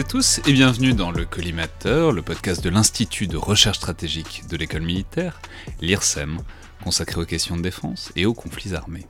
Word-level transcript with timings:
Et 0.00 0.04
tous 0.04 0.40
et 0.46 0.54
bienvenue 0.54 0.94
dans 0.94 1.10
le 1.10 1.26
Collimateur, 1.26 2.12
le 2.12 2.22
podcast 2.22 2.64
de 2.64 2.70
l'Institut 2.70 3.26
de 3.26 3.36
recherche 3.36 3.76
stratégique 3.76 4.44
de 4.48 4.56
l'école 4.56 4.80
militaire, 4.80 5.42
l'IRSEM, 5.82 6.38
consacré 6.82 7.20
aux 7.20 7.26
questions 7.26 7.54
de 7.54 7.60
défense 7.60 8.10
et 8.16 8.24
aux 8.24 8.32
conflits 8.32 8.74
armés. 8.74 9.06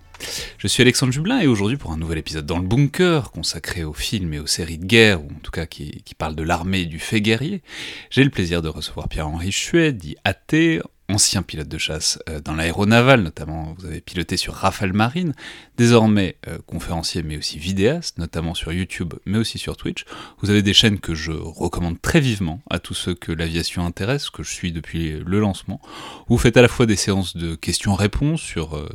Je 0.59 0.66
suis 0.66 0.82
Alexandre 0.82 1.12
Jublin 1.12 1.38
et 1.38 1.46
aujourd'hui 1.46 1.77
pour 1.77 1.92
un 1.92 1.96
nouvel 1.96 2.18
épisode 2.18 2.45
dans 2.45 2.59
le 2.59 2.66
bunker 2.66 3.30
consacré 3.30 3.84
aux 3.84 3.92
films 3.92 4.34
et 4.34 4.41
aux 4.41 4.48
séries 4.48 4.79
de 4.79 4.84
guerre, 4.84 5.23
ou 5.23 5.29
en 5.29 5.38
tout 5.41 5.52
cas 5.52 5.66
qui, 5.66 6.02
qui 6.05 6.16
parle 6.16 6.34
de 6.34 6.42
l'armée 6.42 6.80
et 6.80 6.87
du 6.87 6.98
fait 6.98 7.20
guerrier, 7.20 7.62
j'ai 8.10 8.24
le 8.24 8.30
plaisir 8.30 8.60
de 8.60 8.68
recevoir 8.68 9.09
Pierre-Henri 9.09 9.52
Chuet, 9.52 9.93
dit 9.93 10.16
AT, 10.24 10.82
ancien 11.10 11.42
pilote 11.42 11.69
de 11.69 11.78
chasse 11.78 12.19
euh, 12.28 12.41
dans 12.41 12.55
l'aéronaval, 12.55 13.23
notamment 13.23 13.74
vous 13.78 13.87
avez 13.87 14.01
piloté 14.01 14.37
sur 14.37 14.55
Rafale 14.55 14.92
Marine, 14.92 15.34
désormais 15.77 16.37
euh, 16.48 16.59
conférencier 16.66 17.23
mais 17.23 17.37
aussi 17.37 17.59
vidéaste, 17.59 18.18
notamment 18.18 18.55
sur 18.55 18.73
YouTube 18.73 19.15
mais 19.27 19.38
aussi 19.38 19.59
sur 19.59 19.77
Twitch. 19.77 20.04
Vous 20.41 20.51
avez 20.51 20.62
des 20.62 20.73
chaînes 20.73 21.01
que 21.01 21.15
je 21.15 21.32
recommande 21.32 22.01
très 22.01 22.20
vivement 22.20 22.60
à 22.70 22.78
tous 22.78 22.95
ceux 22.95 23.15
que 23.15 23.32
l'aviation 23.32 23.84
intéresse, 23.84 24.30
que 24.30 24.42
je 24.42 24.51
suis 24.51 24.73
depuis 24.73 25.18
le 25.24 25.41
lancement. 25.41 25.80
Vous 26.28 26.38
faites 26.38 26.56
à 26.56 26.62
la 26.62 26.68
fois 26.68 26.87
des 26.87 26.96
séances 26.96 27.37
de 27.37 27.54
questions-réponses 27.54 28.40
sur, 28.40 28.77
euh, 28.77 28.88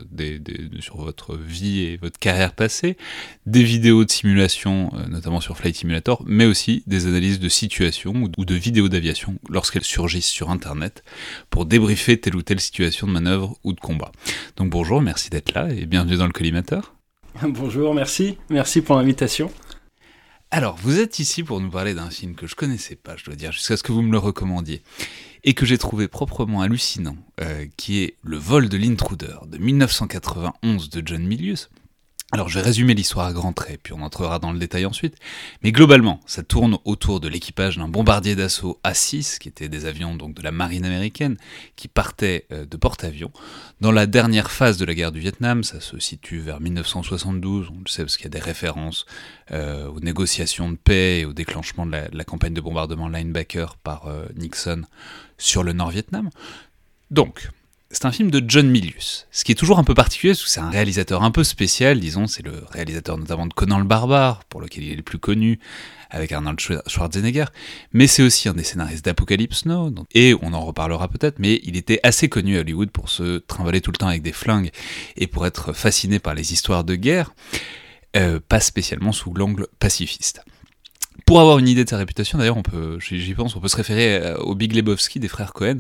sur 0.80 0.98
votre 0.98 1.36
vie 1.36 1.82
et 1.82 1.98
votre 1.98 2.20
carrière 2.20 2.54
passée, 2.54 2.98
des 3.46 3.64
vidéos 3.64 4.06
de 4.06 4.12
simulation, 4.12 4.92
notamment 5.10 5.42
sur 5.42 5.58
Flight 5.58 5.76
Simulator, 5.76 6.24
mais 6.26 6.46
aussi 6.46 6.84
des 6.88 7.08
analyses 7.08 7.40
de 7.40 7.50
situation 7.50 8.30
ou 8.38 8.46
de 8.46 8.56
vidéos 8.56 8.90
d'aviation 8.90 9.36
lorsqu'elles 9.50 9.84
surgissent 9.84 10.26
sur 10.26 10.50
Internet 10.50 11.04
pour 11.50 11.66
débriefer 11.66 12.05
telle 12.14 12.36
ou 12.36 12.42
telle 12.42 12.60
situation 12.60 13.08
de 13.08 13.12
manœuvre 13.12 13.58
ou 13.64 13.74
de 13.74 13.80
combat. 13.80 14.12
Donc 14.56 14.70
bonjour, 14.70 15.02
merci 15.02 15.30
d'être 15.30 15.54
là 15.54 15.70
et 15.70 15.86
bienvenue 15.86 16.18
dans 16.18 16.28
le 16.28 16.32
collimateur. 16.32 16.96
Bonjour, 17.44 17.94
merci, 17.94 18.38
merci 18.50 18.82
pour 18.82 18.96
l'invitation. 18.96 19.52
Alors, 20.52 20.78
vous 20.78 21.00
êtes 21.00 21.20
ici 21.20 21.44
pour 21.44 21.60
nous 21.60 21.70
parler 21.70 21.94
d'un 21.94 22.10
film 22.10 22.34
que 22.36 22.48
je 22.48 22.56
connaissais 22.56 22.96
pas, 22.96 23.18
je 23.18 23.26
dois 23.26 23.36
dire, 23.36 23.52
jusqu'à 23.52 23.76
ce 23.76 23.84
que 23.84 23.92
vous 23.92 24.02
me 24.02 24.12
le 24.12 24.20
recommandiez, 24.20 24.84
et 25.44 25.54
que 25.54 25.66
j'ai 25.66 25.78
trouvé 25.78 26.08
proprement 26.08 26.62
hallucinant, 26.62 27.18
euh, 27.42 27.66
qui 27.76 28.04
est 28.04 28.16
Le 28.24 28.38
vol 28.38 28.70
de 28.70 28.78
l'intruder 28.78 29.36
de 29.48 29.58
1991 29.58 30.90
de 30.90 31.04
John 31.06 31.24
Milius. 31.24 31.70
Alors 32.32 32.50
je 32.50 32.58
vais 32.58 32.66
résumer 32.66 32.96
l'histoire 32.96 33.28
à 33.28 33.34
grands 33.34 33.54
traits, 33.54 33.80
puis 33.84 33.94
on 33.94 34.02
entrera 34.02 34.40
dans 34.40 34.52
le 34.52 34.58
détail 34.58 34.88
ensuite. 34.88 35.16
Mais 35.62 35.72
globalement, 35.72 36.20
ça 36.26 36.42
tourne 36.42 36.80
autour 36.84 37.20
de 37.20 37.28
l'équipage 37.28 37.78
d'un 37.78 37.88
bombardier 37.88 38.36
d'assaut 38.36 38.80
A6, 38.84 39.38
qui 39.38 39.48
était 39.48 39.70
des 39.70 39.86
avions 39.86 40.16
donc 40.16 40.34
de 40.34 40.42
la 40.42 40.52
marine 40.52 40.86
américaine, 40.86 41.38
qui 41.76 41.88
partait 41.88 42.48
euh, 42.52 42.66
de 42.66 42.78
porte-avions. 42.78 43.32
Dans 43.80 43.92
la 43.92 44.08
dernière 44.08 44.50
phase 44.50 44.78
de 44.78 44.86
la 44.86 44.96
guerre 44.96 45.12
du 45.12 45.20
Vietnam, 45.20 45.64
ça 45.64 45.80
se 45.80 46.00
situe 46.00 46.40
vers 46.40 46.60
1972, 46.60 47.70
on 47.70 47.82
le 47.86 47.90
sait 47.90 48.02
parce 48.02 48.18
qu'il 48.18 48.26
y 48.26 48.28
a 48.28 48.32
des 48.32 48.40
références 48.40 49.06
euh, 49.52 49.88
aux 49.88 50.00
négociations 50.00 50.72
de 50.72 50.78
paix 50.78 51.20
et 51.20 51.26
au 51.26 51.34
déclenchement 51.34 51.86
de 51.86 51.96
la, 52.12 52.24
campagne 52.24 52.56
de 52.56 52.62
bombardement 52.62 53.08
Linebacker 53.08 53.78
par 53.78 54.08
euh, 54.08 54.26
Nixon 54.36 54.82
sur 55.38 55.64
le 55.64 55.74
Nord-Vietnam. 55.74 56.32
Donc, 57.12 57.50
c'est 57.96 58.06
un 58.06 58.12
film 58.12 58.30
de 58.30 58.44
John 58.46 58.70
Milius, 58.70 59.26
ce 59.32 59.46
qui 59.46 59.54
est 59.54 59.56
toujours 59.56 59.80
un 59.80 59.86
peu 59.86 59.94
particulier, 59.94 60.34
parce 60.34 60.44
que 60.44 60.50
c'est 60.50 60.60
un 60.60 60.70
réalisateur 60.70 61.24
un 61.24 61.32
peu 61.32 61.46
spécial, 61.46 61.98
disons, 61.98 62.28
c'est 62.28 62.44
le 62.44 62.52
réalisateur 62.70 63.18
notamment 63.18 63.46
de 63.46 63.54
Conan 63.54 63.80
le 63.80 63.86
Barbare, 63.86 64.44
pour 64.50 64.60
lequel 64.60 64.84
il 64.84 64.92
est 64.92 64.96
le 64.98 65.02
plus 65.02 65.18
connu, 65.18 65.60
avec 66.10 66.34
Arnold 66.34 66.60
Schwarzenegger, 66.60 67.46
mais 67.94 68.08
c'est 68.08 68.22
aussi 68.22 68.50
un 68.50 68.54
des 68.54 68.66
scénaristes 68.66 69.06
d'Apocalypse 69.06 69.66
Now, 69.66 69.94
et 70.14 70.36
on 70.42 70.52
en 70.52 70.66
reparlera 70.66 71.08
peut-être, 71.08 71.40
mais 71.40 71.62
il 71.64 71.78
était 71.78 72.02
assez 72.04 72.28
connu 72.28 72.58
à 72.58 72.60
Hollywood 72.60 72.92
pour 72.92 73.10
se 73.10 73.38
trimballer 73.38 73.80
tout 73.80 73.92
le 73.92 73.98
temps 73.98 74.10
avec 74.10 74.24
des 74.24 74.34
flingues, 74.34 74.72
et 75.16 75.28
pour 75.28 75.46
être 75.48 75.72
fasciné 75.72 76.20
par 76.20 76.36
les 76.36 76.52
histoires 76.52 76.84
de 76.84 76.96
guerre, 76.96 77.34
euh, 78.18 78.42
pas 78.46 78.60
spécialement 78.60 79.14
sous 79.14 79.34
l'angle 79.34 79.68
pacifiste. 79.80 80.42
Pour 81.26 81.40
avoir 81.40 81.58
une 81.60 81.68
idée 81.68 81.86
de 81.86 81.90
sa 81.90 81.98
réputation, 81.98 82.38
d'ailleurs, 82.38 82.58
on 82.58 82.62
peut, 82.62 83.00
j'y 83.00 83.34
pense, 83.34 83.56
on 83.56 83.60
peut 83.60 83.68
se 83.68 83.78
référer 83.78 84.18
euh, 84.18 84.38
au 84.38 84.54
Big 84.54 84.76
Lebowski 84.76 85.20
des 85.20 85.28
frères 85.28 85.54
Cohen, 85.54 85.78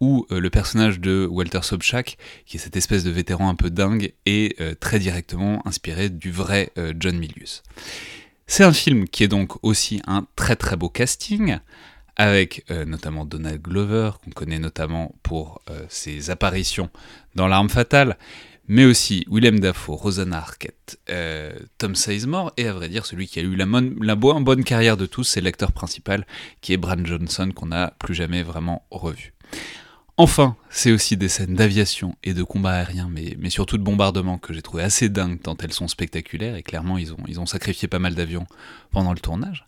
où 0.00 0.26
euh, 0.30 0.40
le 0.40 0.50
personnage 0.50 1.00
de 1.00 1.26
Walter 1.30 1.60
Sobchak, 1.62 2.18
qui 2.44 2.56
est 2.56 2.60
cette 2.60 2.76
espèce 2.76 3.04
de 3.04 3.10
vétéran 3.10 3.48
un 3.48 3.54
peu 3.54 3.70
dingue, 3.70 4.12
est 4.24 4.60
euh, 4.60 4.74
très 4.74 4.98
directement 4.98 5.66
inspiré 5.66 6.08
du 6.10 6.30
vrai 6.30 6.72
John 6.98 7.18
Milius. 7.18 7.62
C'est 8.46 8.64
un 8.64 8.72
film 8.72 9.08
qui 9.08 9.24
est 9.24 9.28
donc 9.28 9.62
aussi 9.64 10.00
un 10.06 10.26
très 10.36 10.56
très 10.56 10.76
beau 10.76 10.88
casting, 10.88 11.58
avec 12.16 12.64
notamment 12.70 13.26
Donald 13.26 13.60
Glover, 13.60 14.12
qu'on 14.24 14.30
connaît 14.30 14.58
notamment 14.58 15.14
pour 15.22 15.62
ses 15.88 16.30
apparitions 16.30 16.88
dans 17.34 17.46
L'Arme 17.46 17.68
Fatale, 17.68 18.16
mais 18.68 18.84
aussi 18.84 19.24
Willem 19.30 19.60
Dafoe, 19.60 19.96
Rosanna 19.96 20.38
Arquette, 20.38 20.98
euh, 21.08 21.52
Tom 21.78 21.94
Sizemore, 21.94 22.52
et 22.56 22.66
à 22.66 22.72
vrai 22.72 22.88
dire, 22.88 23.06
celui 23.06 23.26
qui 23.26 23.38
a 23.38 23.42
eu 23.42 23.54
la, 23.54 23.66
la 24.00 24.14
bonne 24.16 24.64
carrière 24.64 24.96
de 24.96 25.06
tous, 25.06 25.24
c'est 25.24 25.40
l'acteur 25.40 25.72
principal, 25.72 26.26
qui 26.60 26.72
est 26.72 26.76
Bran 26.76 27.04
Johnson, 27.04 27.50
qu'on 27.54 27.66
n'a 27.66 27.92
plus 27.98 28.14
jamais 28.14 28.42
vraiment 28.42 28.84
revu. 28.90 29.32
Enfin, 30.18 30.56
c'est 30.70 30.92
aussi 30.92 31.18
des 31.18 31.28
scènes 31.28 31.54
d'aviation 31.54 32.16
et 32.24 32.32
de 32.32 32.42
combat 32.42 32.72
aérien, 32.72 33.10
mais, 33.10 33.50
surtout 33.50 33.76
de 33.76 33.82
bombardement 33.82 34.38
que 34.38 34.54
j'ai 34.54 34.62
trouvé 34.62 34.82
assez 34.82 35.10
dingues 35.10 35.40
tant 35.40 35.56
elles 35.58 35.74
sont 35.74 35.88
spectaculaires, 35.88 36.56
et 36.56 36.62
clairement 36.62 36.96
ils 36.96 37.12
ont, 37.12 37.18
ils 37.28 37.38
ont 37.38 37.44
sacrifié 37.44 37.86
pas 37.86 37.98
mal 37.98 38.14
d'avions 38.14 38.46
pendant 38.90 39.12
le 39.12 39.18
tournage. 39.18 39.66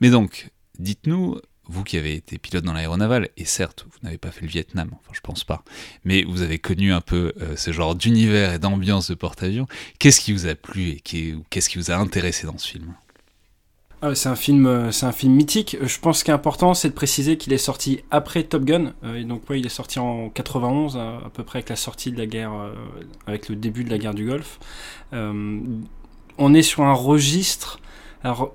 Mais 0.00 0.10
donc, 0.10 0.50
dites-nous, 0.78 1.40
vous 1.64 1.82
qui 1.82 1.96
avez 1.96 2.14
été 2.14 2.38
pilote 2.38 2.64
dans 2.64 2.72
l'aéronaval, 2.72 3.30
et 3.36 3.44
certes, 3.44 3.84
vous 3.90 3.98
n'avez 4.04 4.18
pas 4.18 4.30
fait 4.30 4.42
le 4.42 4.48
Vietnam, 4.48 4.90
enfin 4.92 5.12
je 5.12 5.20
pense 5.20 5.42
pas, 5.42 5.64
mais 6.04 6.22
vous 6.22 6.42
avez 6.42 6.60
connu 6.60 6.92
un 6.92 7.00
peu 7.00 7.32
euh, 7.40 7.56
ce 7.56 7.72
genre 7.72 7.96
d'univers 7.96 8.52
et 8.52 8.58
d'ambiance 8.60 9.10
de 9.10 9.14
porte-avions, 9.16 9.66
qu'est-ce 9.98 10.20
qui 10.20 10.32
vous 10.32 10.46
a 10.46 10.54
plu 10.54 10.90
et 10.90 11.00
qu'est-ce 11.00 11.68
qui 11.68 11.78
vous 11.78 11.90
a 11.90 11.96
intéressé 11.96 12.46
dans 12.46 12.58
ce 12.58 12.68
film? 12.68 12.94
Ah, 14.02 14.14
c'est 14.14 14.28
un 14.28 14.36
film, 14.36 14.66
euh, 14.66 14.92
c'est 14.92 15.06
un 15.06 15.12
film 15.12 15.34
mythique. 15.34 15.76
Je 15.80 15.98
pense 15.98 16.22
qu'important, 16.22 16.68
important, 16.68 16.74
c'est 16.74 16.88
de 16.88 16.94
préciser 16.94 17.36
qu'il 17.36 17.52
est 17.52 17.58
sorti 17.58 18.00
après 18.10 18.44
Top 18.44 18.64
Gun. 18.64 18.92
Euh, 19.04 19.22
donc, 19.24 19.48
ouais, 19.50 19.60
il 19.60 19.66
est 19.66 19.70
sorti 19.70 19.98
en 19.98 20.28
91, 20.30 20.96
à, 20.96 21.30
peu 21.32 21.44
près 21.44 21.58
avec 21.58 21.68
la 21.68 21.76
sortie 21.76 22.10
de 22.10 22.18
la 22.18 22.26
guerre, 22.26 22.52
avec 23.26 23.48
le 23.48 23.56
début 23.56 23.84
de 23.84 23.90
la 23.90 23.98
guerre 23.98 24.14
du 24.14 24.26
Golfe. 24.26 24.58
on 25.12 26.54
est 26.54 26.62
sur 26.62 26.82
un 26.82 26.94
registre 26.94 27.80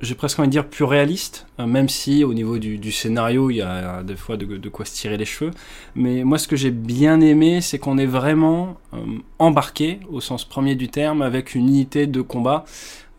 j'ai 0.02 0.16
presque 0.16 0.40
envie 0.40 0.48
de 0.48 0.52
dire 0.52 0.68
plus 0.68 0.84
réaliste, 0.84 1.48
euh, 1.60 1.66
même 1.66 1.90
si 1.90 2.24
au 2.24 2.34
niveau 2.34 2.60
du, 2.60 2.92
scénario 2.92 3.50
il 3.50 3.58
y 3.58 3.62
a 3.62 4.04
des 4.04 4.16
fois 4.16 4.38
de, 4.38 4.70
quoi 4.70 4.86
se 4.86 4.94
tirer 4.94 5.18
les 5.18 5.26
cheveux. 5.26 5.52
Mais 5.96 6.24
moi 6.24 6.38
ce 6.38 6.48
que 6.48 6.56
j'ai 6.56 6.72
bien 6.72 7.20
aimé 7.22 7.62
c'est 7.62 7.80
qu'on 7.80 7.98
est 7.98 8.06
vraiment 8.06 8.78
euh, 8.94 8.98
embarqué 9.40 10.00
au 10.10 10.22
sens 10.22 10.46
premier 10.46 10.76
du 10.76 10.88
terme 10.90 11.22
avec 11.22 11.56
une 11.56 11.68
unité 11.68 12.08
de 12.08 12.22
combat. 12.22 12.66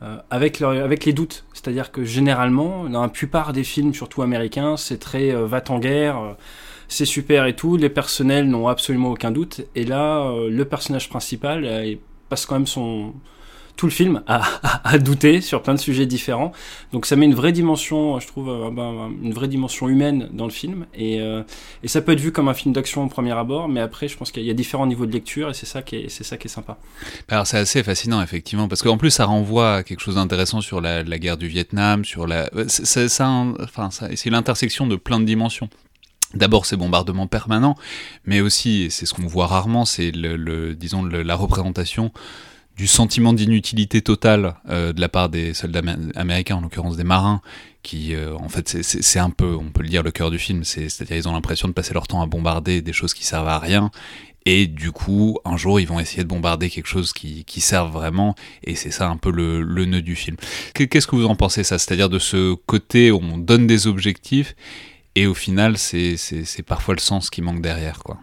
Euh, 0.03 0.19
avec, 0.31 0.61
avec 0.61 1.07
les 1.07 1.15
doutes, 1.15 1.47
c'est-à-dire 1.66 1.91
que 1.91 2.04
généralement, 2.04 2.84
dans 2.84 3.03
la 3.03 3.09
plupart 3.09 3.53
des 3.53 3.65
films, 3.65 3.93
surtout 3.93 4.22
américains, 4.22 4.77
c'est 4.77 4.99
très 4.99 5.32
va 5.32 5.60
en 5.69 5.81
guerre, 5.81 6.37
c'est 6.87 7.04
super 7.04 7.47
et 7.47 7.56
tout, 7.56 7.77
les 7.77 7.91
personnels 7.91 8.49
n'ont 8.49 8.69
absolument 8.69 9.10
aucun 9.10 9.32
doute, 9.32 9.62
et 9.75 9.84
là, 9.84 10.32
le 10.49 10.65
personnage 10.65 11.09
principal 11.09 11.99
passe 12.28 12.47
quand 12.47 12.54
même 12.54 12.69
son, 12.69 13.15
tout 13.77 13.87
le 13.87 13.93
film 13.93 14.23
à, 14.27 14.99
douter 14.99 15.41
sur 15.41 15.63
plein 15.63 15.75
de 15.75 15.81
sujets 15.81 16.07
différents. 16.07 16.53
Donc 16.93 17.07
ça 17.07 17.15
met 17.15 17.27
une 17.27 17.35
vraie 17.35 17.53
dimension, 17.53 18.19
je 18.19 18.27
trouve, 18.27 18.49
euh, 18.49 19.09
une 19.23 19.35
vraie 19.35 19.49
dimension 19.49 19.89
humaine 19.89 20.29
dans 20.33 20.47
le 20.47 20.51
film. 20.51 20.87
Et, 20.95 21.21
euh, 21.21 21.43
et 21.83 21.89
ça 21.89 22.01
peut 22.01 22.13
être 22.13 22.21
vu 22.21 22.33
comme 22.33 22.49
un 22.49 22.55
film 22.55 22.75
d'action 22.75 23.05
au 23.05 23.09
premier 23.09 23.33
abord, 23.33 23.69
mais 23.69 23.81
après, 23.81 24.09
je 24.09 24.17
pense 24.17 24.33
qu'il 24.33 24.45
y 24.45 24.51
a 24.51 24.55
différents 24.55 24.87
niveaux 24.87 25.07
de 25.07 25.13
lecture 25.13 25.51
et 25.51 25.55
c'est 25.55 25.67
ça 25.67 25.83
qui 25.83 25.97
est, 25.97 26.09
c'est 26.09 26.25
ça 26.25 26.37
qui 26.37 26.49
est 26.49 26.51
sympa. 26.51 26.79
Alors 27.29 27.47
c'est 27.47 27.59
assez 27.59 27.83
fascinant 27.83 28.23
effectivement, 28.23 28.69
parce 28.69 28.83
qu'en 28.83 28.97
plus 28.97 29.11
ça 29.11 29.27
renvoie 29.27 29.77
à 29.77 29.83
quelque 29.83 30.01
chose 30.01 30.15
d'intéressant 30.15 30.61
sur 30.61 30.81
la, 30.81 31.05
guerre 31.05 31.37
du 31.37 31.49
Vietnam, 31.49 32.05
sur 32.05 32.27
la, 32.27 32.51
c'est, 32.69 33.09
ça, 33.09 33.29
enfin, 33.63 33.91
c'est 33.91 34.31
l'intersection 34.31 34.87
de 34.87 34.97
plein 34.97 35.21
de 35.21 35.25
dimensions. 35.25 35.69
D'abord 36.34 36.67
ces 36.67 36.77
bombardements 36.77 37.29
permanents, 37.29 37.77
mais 38.25 38.41
aussi, 38.41 38.89
c'est 38.91 39.07
ce 39.07 39.15
qu'on 39.15 39.27
voit 39.27 39.47
rarement, 39.47 39.84
c'est 39.84 40.11
le, 40.11 40.75
disons 40.75 41.05
la 41.05 41.34
représentation 41.34 42.13
du 42.77 42.87
sentiment 42.87 43.33
d'inutilité 43.33 44.03
totale 44.03 44.55
euh, 44.69 44.93
de 44.93 45.01
la 45.01 45.09
part 45.09 45.31
des 45.31 45.55
soldats 45.55 45.81
américains, 46.15 46.57
en 46.57 46.61
l'occurrence 46.61 46.97
des 46.97 47.05
marins, 47.05 47.41
qui 47.83 48.15
euh, 48.15 48.37
en 48.37 48.49
fait 48.49 48.83
c'est 48.83 49.19
un 49.19 49.31
peu, 49.31 49.57
on 49.57 49.71
peut 49.71 49.83
le 49.83 49.89
dire, 49.89 50.03
le 50.03 50.11
cœur 50.11 50.31
du 50.31 50.39
film, 50.39 50.63
c'est-à-dire 50.63 51.17
ils 51.17 51.28
ont 51.28 51.33
l'impression 51.33 51.69
de 51.69 51.73
passer 51.73 51.95
leur 51.95 52.07
temps 52.07 52.21
à 52.21 52.27
bombarder 52.27 52.83
des 52.83 52.93
choses 52.93 53.15
qui 53.15 53.25
servent 53.25 53.49
à 53.49 53.59
rien, 53.59 53.91
et 54.45 54.67
du 54.67 54.93
coup 54.93 55.39
un 55.45 55.57
jour 55.57 55.81
ils 55.81 55.87
vont 55.87 56.01
essayer 56.01 56.23
de 56.23 56.28
bombarder 56.28 56.69
quelque 56.69 56.89
chose 56.89 57.13
qui, 57.15 57.45
qui 57.45 57.61
serve 57.61 57.93
vraiment, 57.93 58.34
et 58.63 58.75
c'est 58.75 58.91
ça 58.91 59.09
un 59.09 59.17
peu 59.17 59.31
le, 59.31 59.63
le 59.63 59.84
nœud 59.87 60.03
du 60.03 60.15
film. 60.15 60.37
Qu'est-ce 60.75 61.07
que 61.07 61.17
vous 61.17 61.27
en 61.27 61.37
pensez 61.37 61.65
ça? 61.65 61.79
C'est-à-dire 61.79 62.11
de 62.11 62.19
ce 62.19 62.55
côté 62.67 63.11
où 63.11 63.21
on 63.22 63.39
donne 63.39 63.67
des 63.67 63.87
objectifs, 63.87 64.55
et 65.15 65.27
au 65.27 65.34
final 65.34 65.79
c'est 65.79 66.17
parfois 66.67 66.95
le 66.95 67.01
sens 67.01 67.31
qui 67.31 67.41
manque 67.41 67.63
derrière, 67.63 68.01
quoi. 68.01 68.19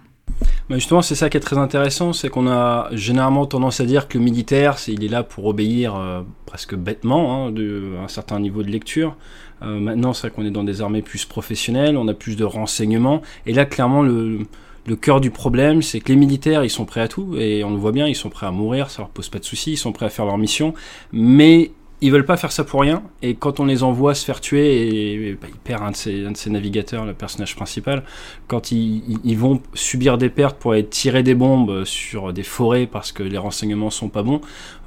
Justement, 0.70 1.02
c'est 1.02 1.16
ça 1.16 1.30
qui 1.30 1.38
est 1.38 1.42
très 1.42 1.58
intéressant, 1.58 2.14
c'est 2.14 2.30
qu'on 2.30 2.48
a 2.48 2.88
généralement 2.94 3.46
tendance 3.46 3.82
à 3.82 3.86
dire 3.86 4.08
que 4.08 4.18
le 4.18 4.24
militaire, 4.24 4.78
il 4.88 5.04
est 5.04 5.10
là 5.10 5.22
pour 5.22 5.46
obéir 5.46 5.96
euh, 5.96 6.22
presque 6.46 6.74
bêtement, 6.74 7.48
hein, 7.48 7.52
de, 7.52 7.94
un 8.02 8.08
certain 8.08 8.40
niveau 8.40 8.64
de 8.64 8.70
lecture. 8.70 9.18
Euh, 9.62 9.78
maintenant, 9.80 10.14
c'est 10.14 10.28
vrai 10.28 10.36
qu'on 10.36 10.46
est 10.46 10.52
dans 10.52 10.64
des 10.64 10.82
armées 10.82 11.02
plus 11.02 11.26
professionnelles, 11.26 11.98
on 11.98 12.08
a 12.08 12.14
plus 12.14 12.38
de 12.38 12.46
renseignements, 12.46 13.22
et 13.46 13.54
là, 13.54 13.66
clairement, 13.66 14.04
le, 14.04 14.40
le 14.88 14.96
cœur 14.96 15.20
du 15.20 15.32
problème, 15.32 15.82
c'est 15.82 16.00
que 16.00 16.10
les 16.10 16.16
militaires, 16.16 16.64
ils 16.64 16.70
sont 16.70 16.86
prêts 16.86 17.02
à 17.02 17.10
tout, 17.10 17.36
et 17.38 17.64
on 17.66 17.72
le 17.72 17.78
voit 17.78 17.92
bien, 17.92 18.08
ils 18.08 18.16
sont 18.16 18.30
prêts 18.30 18.48
à 18.48 18.52
mourir, 18.52 18.90
ça 18.90 19.02
leur 19.02 19.10
pose 19.10 19.28
pas 19.28 19.40
de 19.40 19.46
soucis, 19.46 19.74
ils 19.74 19.78
sont 19.78 19.92
prêts 19.92 20.06
à 20.06 20.10
faire 20.10 20.26
leur 20.26 20.38
mission, 20.38 20.74
mais 21.12 21.72
ils 22.04 22.12
veulent 22.12 22.26
pas 22.26 22.36
faire 22.36 22.52
ça 22.52 22.66
pour 22.66 22.82
rien, 22.82 23.02
et 23.22 23.36
quand 23.36 23.62
on 23.62 23.66
les 23.66 23.82
envoie 23.82 24.14
se 24.14 24.26
faire 24.26 24.42
tuer, 24.42 25.30
et, 25.30 25.34
bah, 25.36 25.48
il 25.50 25.56
perd 25.56 25.84
un 25.84 25.92
de, 25.92 25.96
ses, 25.96 26.50
navigateurs, 26.50 27.06
le 27.06 27.14
personnage 27.14 27.56
principal, 27.56 28.04
quand 28.48 28.74
ils, 28.74 29.38
vont 29.38 29.62
subir 29.74 30.18
des 30.18 30.30
pertes 30.30 30.58
pour 30.58 30.74
aller 30.74 30.86
tirer 30.86 31.24
des 31.24 31.34
bombes 31.34 31.86
sur 31.86 32.34
des 32.34 32.44
forêts 32.44 32.88
parce 32.88 33.14
que 33.14 33.24
les 33.24 33.38
renseignements 33.38 33.90
sont 33.90 34.10
pas 34.10 34.22
bons, 34.22 34.42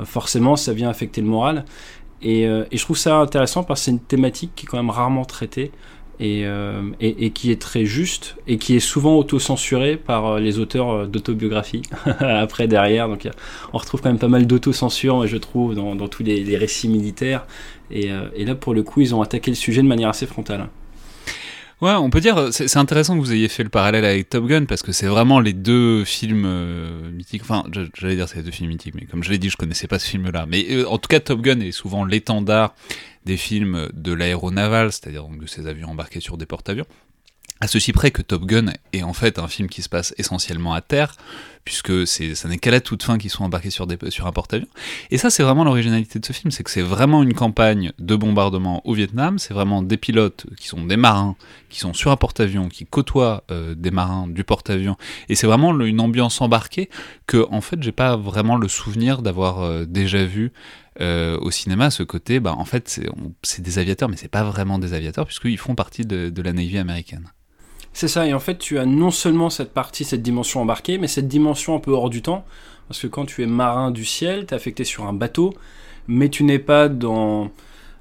forcément 0.05 0.57
ça 0.57 0.75
vient 0.75 0.91
affecter 0.91 1.23
le 1.23 1.27
moral. 1.27 1.65
Et, 2.21 2.47
euh, 2.47 2.65
et 2.71 2.77
je 2.77 2.83
trouve 2.85 2.99
ça 2.99 3.17
intéressant 3.17 3.65
parce 3.65 3.81
que 3.81 3.85
c'est 3.87 3.91
une 3.93 4.01
thématique 4.01 4.53
qui 4.55 4.67
est 4.67 4.69
quand 4.69 4.77
même 4.77 4.91
rarement 4.91 5.25
traitée. 5.25 5.73
Euh, 6.23 6.81
et, 6.99 7.31
qui 7.31 7.51
est 7.51 7.61
très 7.61 7.85
juste 7.85 8.37
et 8.47 8.57
qui 8.57 8.75
est 8.75 8.81
souvent 8.81 9.17
auto-censuré 9.17 9.99
par 9.99 10.27
euh, 10.27 10.41
les 10.41 10.59
auteurs 10.59 10.91
euh, 10.91 11.07
d'autobiographies 11.07 11.83
après 12.21 12.69
derrière. 12.69 13.07
Donc 13.07 13.29
on 13.75 13.79
retrouve 13.79 14.01
quand 14.01 14.09
même 14.09 14.19
pas 14.19 14.29
mal 14.29 14.47
d'autocensure, 14.47 15.27
je 15.27 15.37
trouve, 15.37 15.75
dans, 15.75 16.09
tous 16.09 16.23
les, 16.23 16.57
récits 16.57 16.89
militaires. 16.89 17.47
Et, 17.91 18.09
là, 18.45 18.55
pour 18.55 18.75
le 18.75 18.83
coup, 18.83 19.03
ils 19.03 19.15
ont 19.15 19.21
attaqué 19.21 19.51
le 19.51 19.57
sujet 19.57 19.83
de 19.83 19.87
manière 19.87 20.09
assez 20.09 20.27
frontale. 20.27 20.69
Ouais, 21.83 21.93
on 21.93 22.09
peut 22.09 22.21
dire, 22.21 22.49
c'est 22.53 22.79
intéressant 22.79 23.17
que 23.17 23.21
vous 23.21 23.35
ayez 23.35 23.49
fait 23.49 23.63
le 23.63 23.69
parallèle 23.69 24.07
avec 24.07 24.31
Top 24.31 24.47
Gun 24.47 24.65
parce 24.65 24.83
que 24.83 24.93
c'est 24.93 25.09
vraiment 25.09 25.41
les 25.41 25.53
deux 25.53 26.05
films 26.05 27.11
mythiques. 27.13 27.43
Enfin, 27.43 27.65
j'allais 27.99 28.17
dire 28.17 28.27
c'est 28.29 28.37
les 28.37 28.43
deux 28.43 28.51
films 28.51 28.71
mythiques, 28.71 28.95
mais 28.95 29.05
comme 29.05 29.23
je 29.23 29.31
l'ai 29.31 29.37
dit, 29.37 29.51
je 29.51 29.59
connaissais 29.59 29.87
pas 29.87 29.99
ce 29.99 30.09
film-là. 30.09 30.47
Mais 30.49 30.85
en 30.87 30.97
tout 30.97 31.09
cas, 31.09 31.21
Top 31.21 31.43
Gun 31.43 31.61
est 31.61 31.73
souvent 31.73 32.07
l'étendard 32.07 32.75
des 33.27 33.37
films 33.37 33.91
de 33.93 34.13
l'aéronaval, 34.13 34.91
c'est-à-dire 34.91 35.27
de 35.29 35.47
ces 35.47 35.67
avions 35.67 35.91
embarqués 35.91 36.21
sur 36.21 36.39
des 36.39 36.47
porte-avions. 36.47 36.87
À 37.61 37.67
ceci 37.67 37.93
près 37.93 38.11
que 38.11 38.23
Top 38.23 38.47
Gun 38.47 38.73
est 38.95 39.03
en 39.03 39.13
fait 39.13 39.39
un 39.39 39.49
film 39.49 39.69
qui 39.69 39.83
se 39.83 39.91
passe 39.91 40.15
essentiellement 40.17 40.73
à 40.73 40.81
terre, 40.81 41.15
puisque 41.67 42.07
ça 42.07 42.49
n'est 42.49 42.59
qu'à 42.59 42.71
la 42.71 42.81
toute 42.81 43.03
fin 43.03 43.19
qu'ils 43.19 43.31
sont 43.31 43.43
embarqués 43.43 43.71
sur, 43.71 43.87
un 44.27 44.33
porte-avions. 44.33 44.69
Et 45.11 45.19
ça, 45.19 45.31
c'est 45.31 45.43
vraiment 45.43 45.65
l'originalité 45.65 46.21
de 46.21 46.25
ce 46.25 46.33
film, 46.33 46.53
c'est 46.53 46.63
que 46.63 46.71
c'est 46.71 46.81
vraiment 46.81 47.25
une 47.25 47.35
campagne 47.35 47.93
de 47.99 48.15
bombardement 48.15 48.87
au 48.87 48.95
Vietnam, 48.95 49.41
c'est 49.41 49.53
vraiment 49.53 49.83
des 49.83 49.97
pilotes 49.97 50.47
qui 50.57 50.69
sont 50.69 50.85
des 50.85 50.97
marins, 50.97 51.35
qui 51.69 51.81
sont 51.81 51.93
sur 51.93 52.13
un 52.13 52.17
porte-avions, 52.17 52.69
qui 52.69 52.87
côtoient 52.87 53.43
euh, 53.51 53.75
des 53.75 53.91
marins 53.91 54.29
du 54.29 54.45
porte-avions, 54.45 54.97
et 55.29 55.35
c'est 55.35 55.49
vraiment 55.49 55.77
une 55.81 56.01
ambiance 56.01 56.41
embarquée 56.41 56.89
que, 57.27 57.45
en 57.51 57.61
fait, 57.61 57.83
j'ai 57.83 57.93
pas 57.93 58.17
vraiment 58.17 58.57
le 58.57 58.69
souvenir 58.69 59.21
d'avoir 59.21 59.63
euh, 59.63 59.87
déjà 59.87 60.25
vu 60.25 60.53
euh, 61.01 61.37
au 61.41 61.51
cinéma, 61.51 61.91
ce 61.91 62.05
côté, 62.05 62.39
bah, 62.39 62.55
en 62.57 62.65
fait, 62.65 63.01
c'est 63.43 63.61
des 63.61 63.79
aviateurs, 63.81 64.09
mais 64.09 64.17
c'est 64.17 64.29
pas 64.29 64.45
vraiment 64.45 64.79
des 64.79 64.95
aviateurs, 64.95 65.27
puisqu'ils 65.27 65.59
font 65.59 65.75
partie 65.75 66.07
de 66.07 66.43
la 66.43 66.53
Navy 66.53 66.79
américaine. 66.79 67.29
C'est 67.97 68.09
ça, 68.09 68.27
et 68.27 68.35
en 68.35 68.41
fait, 68.41 68.59
tu 68.59 68.79
as 68.79 68.85
non 68.85 69.11
seulement 69.11 69.49
cette 69.49 69.73
partie, 69.73 70.05
cette 70.05 70.21
dimension 70.21 70.61
embarquée, 70.61 70.99
mais 70.99 71.09
cette 71.09 71.29
dimension 71.29 71.75
un 71.75 71.79
peu 71.79 71.93
hors 71.93 72.11
du 72.11 72.21
temps, 72.21 72.45
parce 72.89 73.01
que 73.01 73.07
quand 73.07 73.25
tu 73.25 73.43
es 73.43 73.47
marin 73.47 73.91
du 73.91 74.05
ciel, 74.05 74.45
tu 74.45 74.53
es 74.53 74.55
affecté 74.55 74.85
sur 74.85 75.07
un 75.07 75.15
bateau, 75.15 75.55
mais 76.07 76.29
tu 76.29 76.45
n'es 76.45 76.59
pas 76.59 76.91
dans, 76.91 77.51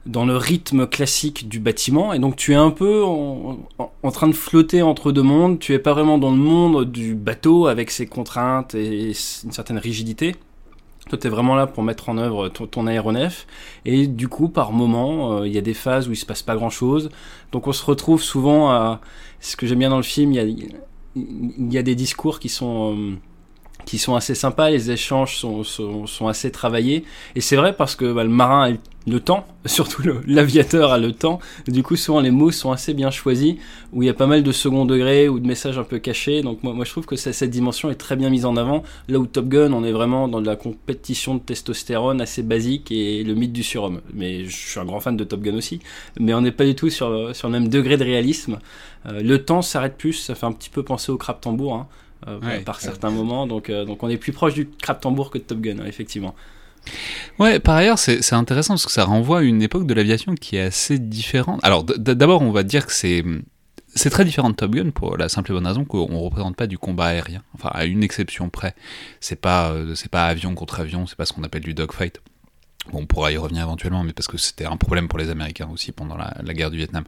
dans 0.05 0.25
le 0.25 0.35
rythme 0.35 0.85
classique 0.85 1.47
du 1.47 1.61
bâtiment, 1.61 2.11
et 2.11 2.19
donc 2.19 2.35
tu 2.35 2.51
es 2.51 2.55
un 2.55 2.71
peu 2.71 3.05
en, 3.05 3.57
en, 3.79 4.11
train 4.11 4.27
de 4.27 4.33
flotter 4.33 4.81
entre 4.81 5.13
deux 5.13 5.23
mondes, 5.23 5.59
tu 5.59 5.73
es 5.73 5.79
pas 5.79 5.93
vraiment 5.93 6.17
dans 6.17 6.31
le 6.31 6.35
monde 6.35 6.91
du 6.91 7.15
bateau 7.15 7.67
avec 7.67 7.89
ses 7.89 8.05
contraintes 8.05 8.75
et 8.75 9.13
une 9.45 9.51
certaine 9.53 9.77
rigidité. 9.77 10.35
Toi, 11.09 11.19
tu 11.19 11.27
es 11.27 11.29
vraiment 11.29 11.55
là 11.55 11.67
pour 11.67 11.83
mettre 11.83 12.09
en 12.09 12.17
œuvre 12.17 12.49
ton, 12.49 12.87
aéronef. 12.87 13.45
Et 13.85 14.07
du 14.07 14.27
coup, 14.27 14.49
par 14.49 14.71
moment, 14.71 15.37
euh, 15.37 15.47
il 15.47 15.53
y 15.53 15.57
a 15.59 15.61
des 15.61 15.75
phases 15.75 16.07
où 16.07 16.11
il 16.11 16.15
se 16.15 16.25
passe 16.25 16.41
pas 16.41 16.55
grand-chose. 16.55 17.11
Donc 17.51 17.67
on 17.67 17.73
se 17.73 17.85
retrouve 17.85 18.23
souvent 18.23 18.71
à... 18.71 19.01
Ce 19.45 19.55
que 19.55 19.67
j'aime 19.67 19.77
bien 19.77 19.91
dans 19.91 19.97
le 19.97 20.03
film, 20.03 20.31
il 20.33 21.71
y 21.71 21.77
a, 21.77 21.83
des 21.83 21.93
discours 21.93 22.39
qui 22.39 22.49
sont... 22.49 23.19
Qui 23.85 23.97
sont 23.97 24.15
assez 24.15 24.35
sympas, 24.35 24.69
les 24.69 24.91
échanges 24.91 25.37
sont, 25.37 25.63
sont, 25.63 26.07
sont 26.07 26.27
assez 26.27 26.51
travaillés. 26.51 27.05
Et 27.35 27.41
c'est 27.41 27.55
vrai 27.55 27.73
parce 27.73 27.95
que 27.95 28.11
bah, 28.11 28.23
le 28.23 28.29
marin 28.29 28.71
a 28.71 28.75
le 29.07 29.19
temps, 29.19 29.45
surtout 29.65 30.01
l'aviateur 30.25 30.91
a 30.91 30.97
le 30.97 31.11
temps. 31.11 31.39
Du 31.67 31.83
coup, 31.83 31.95
souvent 31.95 32.19
les 32.19 32.31
mots 32.31 32.51
sont 32.51 32.71
assez 32.71 32.93
bien 32.93 33.11
choisis, 33.11 33.55
où 33.93 34.01
il 34.03 34.07
y 34.07 34.09
a 34.09 34.13
pas 34.13 34.27
mal 34.27 34.43
de 34.43 34.51
second 34.51 34.85
degré 34.85 35.29
ou 35.29 35.39
de 35.39 35.47
messages 35.47 35.77
un 35.77 35.83
peu 35.83 35.99
cachés. 35.99 36.41
Donc 36.41 36.63
moi, 36.63 36.83
je 36.83 36.89
trouve 36.91 37.05
que 37.05 37.15
cette 37.15 37.49
dimension 37.49 37.89
est 37.89 37.95
très 37.95 38.15
bien 38.15 38.29
mise 38.29 38.45
en 38.45 38.57
avant. 38.57 38.83
Là 39.07 39.19
où 39.19 39.25
Top 39.27 39.47
Gun, 39.47 39.73
on 39.73 39.83
est 39.83 39.91
vraiment 39.91 40.27
dans 40.27 40.41
de 40.41 40.47
la 40.47 40.55
compétition 40.55 41.35
de 41.35 41.39
testostérone 41.39 42.21
assez 42.21 42.43
basique 42.43 42.91
et 42.91 43.23
le 43.23 43.35
mythe 43.35 43.53
du 43.53 43.63
surhomme. 43.63 44.01
Mais 44.13 44.45
je 44.45 44.55
suis 44.55 44.79
un 44.79 44.85
grand 44.85 44.99
fan 44.99 45.15
de 45.15 45.23
Top 45.23 45.41
Gun 45.41 45.55
aussi. 45.55 45.79
Mais 46.19 46.33
on 46.33 46.41
n'est 46.41 46.51
pas 46.51 46.65
du 46.65 46.75
tout 46.75 46.89
sur, 46.89 47.35
sur 47.35 47.47
le 47.47 47.51
même 47.51 47.67
degré 47.67 47.97
de 47.97 48.03
réalisme. 48.03 48.59
Euh, 49.07 49.21
le 49.21 49.43
temps 49.43 49.61
s'arrête 49.61 49.97
plus, 49.97 50.13
ça 50.13 50.35
fait 50.35 50.45
un 50.45 50.51
petit 50.51 50.69
peu 50.69 50.83
penser 50.83 51.11
au 51.11 51.17
crap 51.17 51.41
tambour. 51.41 51.75
Hein. 51.75 51.87
Euh, 52.27 52.39
ouais, 52.39 52.59
par 52.59 52.81
certains 52.81 53.09
ouais. 53.09 53.15
moments. 53.15 53.47
Donc, 53.47 53.69
euh, 53.69 53.85
donc 53.85 54.01
on 54.03 54.09
est 54.09 54.17
plus 54.17 54.31
proche 54.31 54.53
du 54.53 54.67
Crap 54.67 55.01
Tambour 55.01 55.29
que 55.31 55.37
de 55.37 55.43
Top 55.43 55.59
Gun, 55.59 55.85
effectivement. 55.85 56.35
Ouais, 57.39 57.59
par 57.59 57.75
ailleurs, 57.75 57.97
c'est 57.97 58.33
intéressant 58.33 58.75
parce 58.75 58.85
que 58.85 58.91
ça 58.91 59.05
renvoie 59.05 59.39
à 59.39 59.41
une 59.41 59.61
époque 59.61 59.87
de 59.87 59.93
l'aviation 59.93 60.35
qui 60.35 60.55
est 60.55 60.61
assez 60.61 60.99
différente. 60.99 61.59
Alors, 61.63 61.83
d'abord, 61.83 62.41
on 62.41 62.51
va 62.51 62.63
dire 62.63 62.85
que 62.85 62.93
c'est. 62.93 63.23
C'est 63.97 64.09
très 64.09 64.25
différent 64.25 64.49
de 64.49 64.55
Top 64.55 64.71
Gun 64.71 64.89
pour 64.89 65.15
la 65.15 65.29
simple 65.29 65.51
et 65.51 65.53
bonne 65.53 65.65
raison 65.65 65.85
qu'on 65.85 66.09
ne 66.09 66.17
représente 66.17 66.57
pas 66.57 66.67
du 66.67 66.77
combat 66.77 67.05
aérien. 67.05 67.41
Enfin, 67.53 67.69
à 67.71 67.85
une 67.85 68.03
exception 68.03 68.49
près. 68.49 68.75
C'est 69.21 69.39
pas, 69.39 69.71
euh, 69.71 69.95
c'est 69.95 70.11
pas 70.11 70.25
avion 70.25 70.53
contre 70.53 70.81
avion, 70.81 71.07
c'est 71.07 71.15
pas 71.15 71.25
ce 71.25 71.31
qu'on 71.31 71.45
appelle 71.45 71.63
du 71.63 71.73
dogfight. 71.73 72.19
Bon, 72.91 72.99
on 72.99 73.05
pourra 73.05 73.31
y 73.31 73.37
revenir 73.37 73.63
éventuellement, 73.63 74.03
mais 74.03 74.13
parce 74.13 74.27
que 74.27 74.37
c'était 74.37 74.65
un 74.65 74.77
problème 74.77 75.07
pour 75.07 75.17
les 75.17 75.29
Américains 75.29 75.69
aussi 75.71 75.91
pendant 75.91 76.17
la, 76.17 76.53
guerre 76.53 76.71
du 76.71 76.77
Vietnam, 76.77 77.03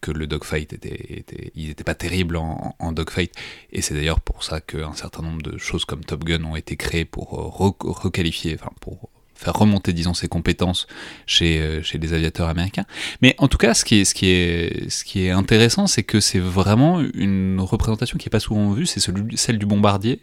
que 0.00 0.10
le 0.10 0.26
dogfight 0.26 0.72
était, 0.72 1.24
était 1.56 1.84
pas 1.84 1.94
terribles 1.94 2.36
en, 2.36 2.92
dogfight, 2.92 3.32
et 3.72 3.82
c'est 3.82 3.94
d'ailleurs 3.94 4.20
pour 4.20 4.42
ça 4.42 4.60
qu'un 4.60 4.94
certain 4.94 5.22
nombre 5.22 5.42
de 5.42 5.56
choses 5.58 5.84
comme 5.84 6.04
Top 6.04 6.24
Gun 6.24 6.44
ont 6.44 6.56
été 6.56 6.76
créées 6.76 7.04
pour 7.04 7.30
re 7.30 7.74
requalifier, 7.80 8.56
enfin 8.58 8.72
pour 8.80 9.10
faire 9.40 9.54
remonter, 9.54 9.92
disons, 9.92 10.12
ses 10.12 10.28
compétences 10.28 10.86
chez, 11.26 11.60
euh, 11.60 11.82
chez 11.82 11.96
les 11.98 12.12
aviateurs 12.12 12.48
américains. 12.48 12.84
Mais 13.22 13.34
en 13.38 13.48
tout 13.48 13.56
cas, 13.56 13.72
ce 13.72 13.84
qui 13.84 14.00
est, 14.00 14.04
ce 14.04 14.14
qui 14.14 14.26
est, 14.26 14.90
ce 14.90 15.02
qui 15.02 15.24
est 15.24 15.30
intéressant, 15.30 15.86
c'est 15.86 16.02
que 16.02 16.20
c'est 16.20 16.38
vraiment 16.38 17.00
une 17.00 17.58
représentation 17.60 18.18
qui 18.18 18.26
n'est 18.26 18.30
pas 18.30 18.40
souvent 18.40 18.70
vue, 18.72 18.84
c'est 18.84 19.00
celle 19.00 19.58
du 19.58 19.66
bombardier, 19.66 20.20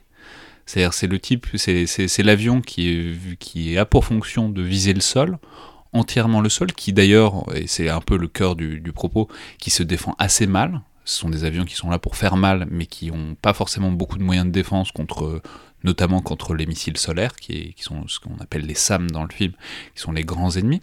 c'est-à-dire 0.68 0.94
c'est 0.94 1.08
le 1.08 1.18
type, 1.18 1.48
c'est 1.56 2.24
l'avion 2.24 2.62
qui, 2.62 2.90
est, 2.90 3.38
qui 3.40 3.78
a 3.78 3.86
pour 3.86 4.04
fonction 4.04 4.50
de 4.50 4.62
viser 4.62 4.94
le 4.94 5.00
sol, 5.00 5.40
entièrement 5.94 6.42
le 6.42 6.50
sol, 6.50 6.74
qui 6.74 6.92
d'ailleurs, 6.92 7.46
et 7.56 7.68
c'est 7.68 7.90
un 7.90 8.02
peu 8.02 8.18
le 8.18 8.28
cœur 8.28 8.56
du, 8.58 8.92
propos, 8.94 9.30
qui 9.60 9.70
se 9.70 9.82
défend 9.82 10.14
assez 10.20 10.46
mal. 10.46 10.82
Ce 11.06 11.20
sont 11.20 11.30
des 11.30 11.46
avions 11.46 11.64
qui 11.64 11.76
sont 11.76 11.90
là 11.90 12.00
pour 12.00 12.18
faire 12.18 12.36
mal, 12.36 12.68
mais 12.70 12.86
qui 12.86 13.10
n'ont 13.10 13.36
pas 13.36 13.54
forcément 13.54 13.92
beaucoup 13.92 14.18
de 14.18 14.24
moyens 14.24 14.46
de 14.46 14.52
défense 14.52 14.92
contre, 14.92 15.42
notamment 15.86 16.20
contre 16.20 16.54
les 16.54 16.66
missiles 16.66 16.98
solaires, 16.98 17.38
qui 17.38 17.74
sont 17.80 18.06
ce 18.10 18.20
qu'on 18.20 18.36
appelle 18.42 18.66
les 18.66 18.76
SAM 18.76 19.10
dans 19.10 19.24
le 19.24 19.32
film, 19.34 19.54
qui 19.96 20.02
sont 20.02 20.12
les 20.12 20.26
grands 20.26 20.52
ennemis. 20.52 20.82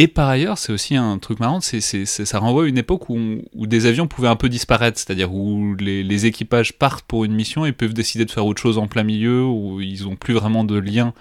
Et 0.00 0.06
par 0.06 0.28
ailleurs, 0.28 0.58
c'est 0.58 0.72
aussi 0.72 0.94
un 0.94 1.18
truc 1.18 1.40
marrant, 1.40 1.60
c'est, 1.60 1.80
ça 1.80 2.38
renvoie 2.38 2.62
à 2.62 2.66
une 2.68 2.78
époque 2.78 3.10
où, 3.10 3.42
des 3.66 3.86
avions 3.86 4.06
pouvaient 4.06 4.28
un 4.28 4.36
peu 4.36 4.48
disparaître, 4.48 4.96
c'est-à-dire 4.96 5.34
où 5.34 5.74
les, 5.74 6.24
équipages 6.24 6.72
partent 6.72 7.04
pour 7.04 7.24
une 7.24 7.34
mission 7.34 7.66
et 7.66 7.72
peuvent 7.72 7.94
décider 7.94 8.24
de 8.24 8.30
faire 8.30 8.46
autre 8.46 8.62
chose 8.62 8.78
en 8.78 8.86
plein 8.86 9.02
milieu, 9.02 9.44
où 9.44 9.80
ils 9.80 10.04
n'ont 10.04 10.14
plus 10.14 10.34
vraiment 10.34 10.62
de 10.62 10.78
lien 10.78 11.14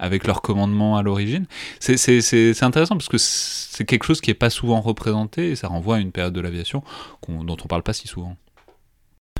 avec 0.00 0.26
leur 0.26 0.42
commandement 0.42 0.96
à 0.96 1.02
l'origine. 1.04 1.46
C'est, 1.78 2.60
intéressant 2.62 2.96
parce 2.96 3.08
que 3.08 3.18
c'est 3.18 3.84
quelque 3.84 4.04
chose 4.04 4.20
qui 4.20 4.30
n'est 4.30 4.34
pas 4.34 4.50
souvent 4.50 4.80
représenté 4.80 5.50
et 5.50 5.56
ça 5.56 5.68
renvoie 5.68 5.96
à 5.96 6.00
une 6.00 6.10
période 6.10 6.34
de 6.34 6.40
l'aviation 6.40 6.82
dont 7.28 7.56
on 7.62 7.68
parle 7.68 7.84
pas 7.84 7.92
si 7.92 8.08
souvent. 8.08 8.36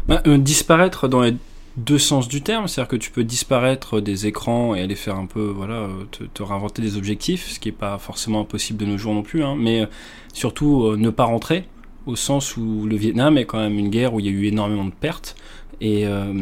Bah, 0.07 0.23
euh, 0.29 0.39
disparaître 0.39 1.09
dans 1.09 1.23
les 1.23 1.35
deux 1.77 1.99
sens 1.99 2.29
du 2.29 2.43
terme, 2.43 2.69
c'est-à-dire 2.69 2.89
que 2.89 2.97
tu 2.97 3.11
peux 3.11 3.25
disparaître 3.25 4.01
des 4.01 4.27
écrans 4.27 4.75
et 4.75 4.81
aller 4.81 4.95
faire 4.95 5.17
un 5.17 5.27
peu, 5.27 5.45
voilà, 5.45 5.89
te, 6.13 6.25
te 6.25 6.43
réinventer 6.43 6.83
des 6.83 6.97
objectifs, 6.97 7.49
ce 7.51 7.59
qui 7.59 7.69
n'est 7.69 7.73
pas 7.73 7.99
forcément 7.99 8.41
impossible 8.41 8.79
de 8.79 8.87
nos 8.87 8.97
jours 8.97 9.15
non 9.15 9.23
plus, 9.23 9.43
hein, 9.43 9.57
mais 9.59 9.89
surtout 10.33 10.85
euh, 10.85 10.97
ne 10.97 11.11
pas 11.11 11.25
rentrer, 11.25 11.67
au 12.07 12.17
sens 12.17 12.57
où 12.57 12.87
le 12.87 12.97
Vietnam 12.97 13.39
est 13.39 13.45
quand 13.45 13.59
même 13.59 13.79
une 13.79 13.91
guerre 13.91 14.15
où 14.15 14.21
il 14.21 14.27
y 14.27 14.29
a 14.29 14.33
eu 14.33 14.47
énormément 14.47 14.85
de 14.85 14.93
pertes, 14.93 15.37
et 15.81 16.07
euh, 16.07 16.33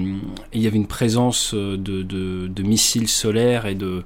il 0.53 0.61
y 0.61 0.67
avait 0.67 0.77
une 0.77 0.87
présence 0.87 1.55
de, 1.55 1.77
de, 1.77 2.63
missiles 2.63 3.09
solaires 3.09 3.67
et 3.67 3.75
de, 3.75 4.03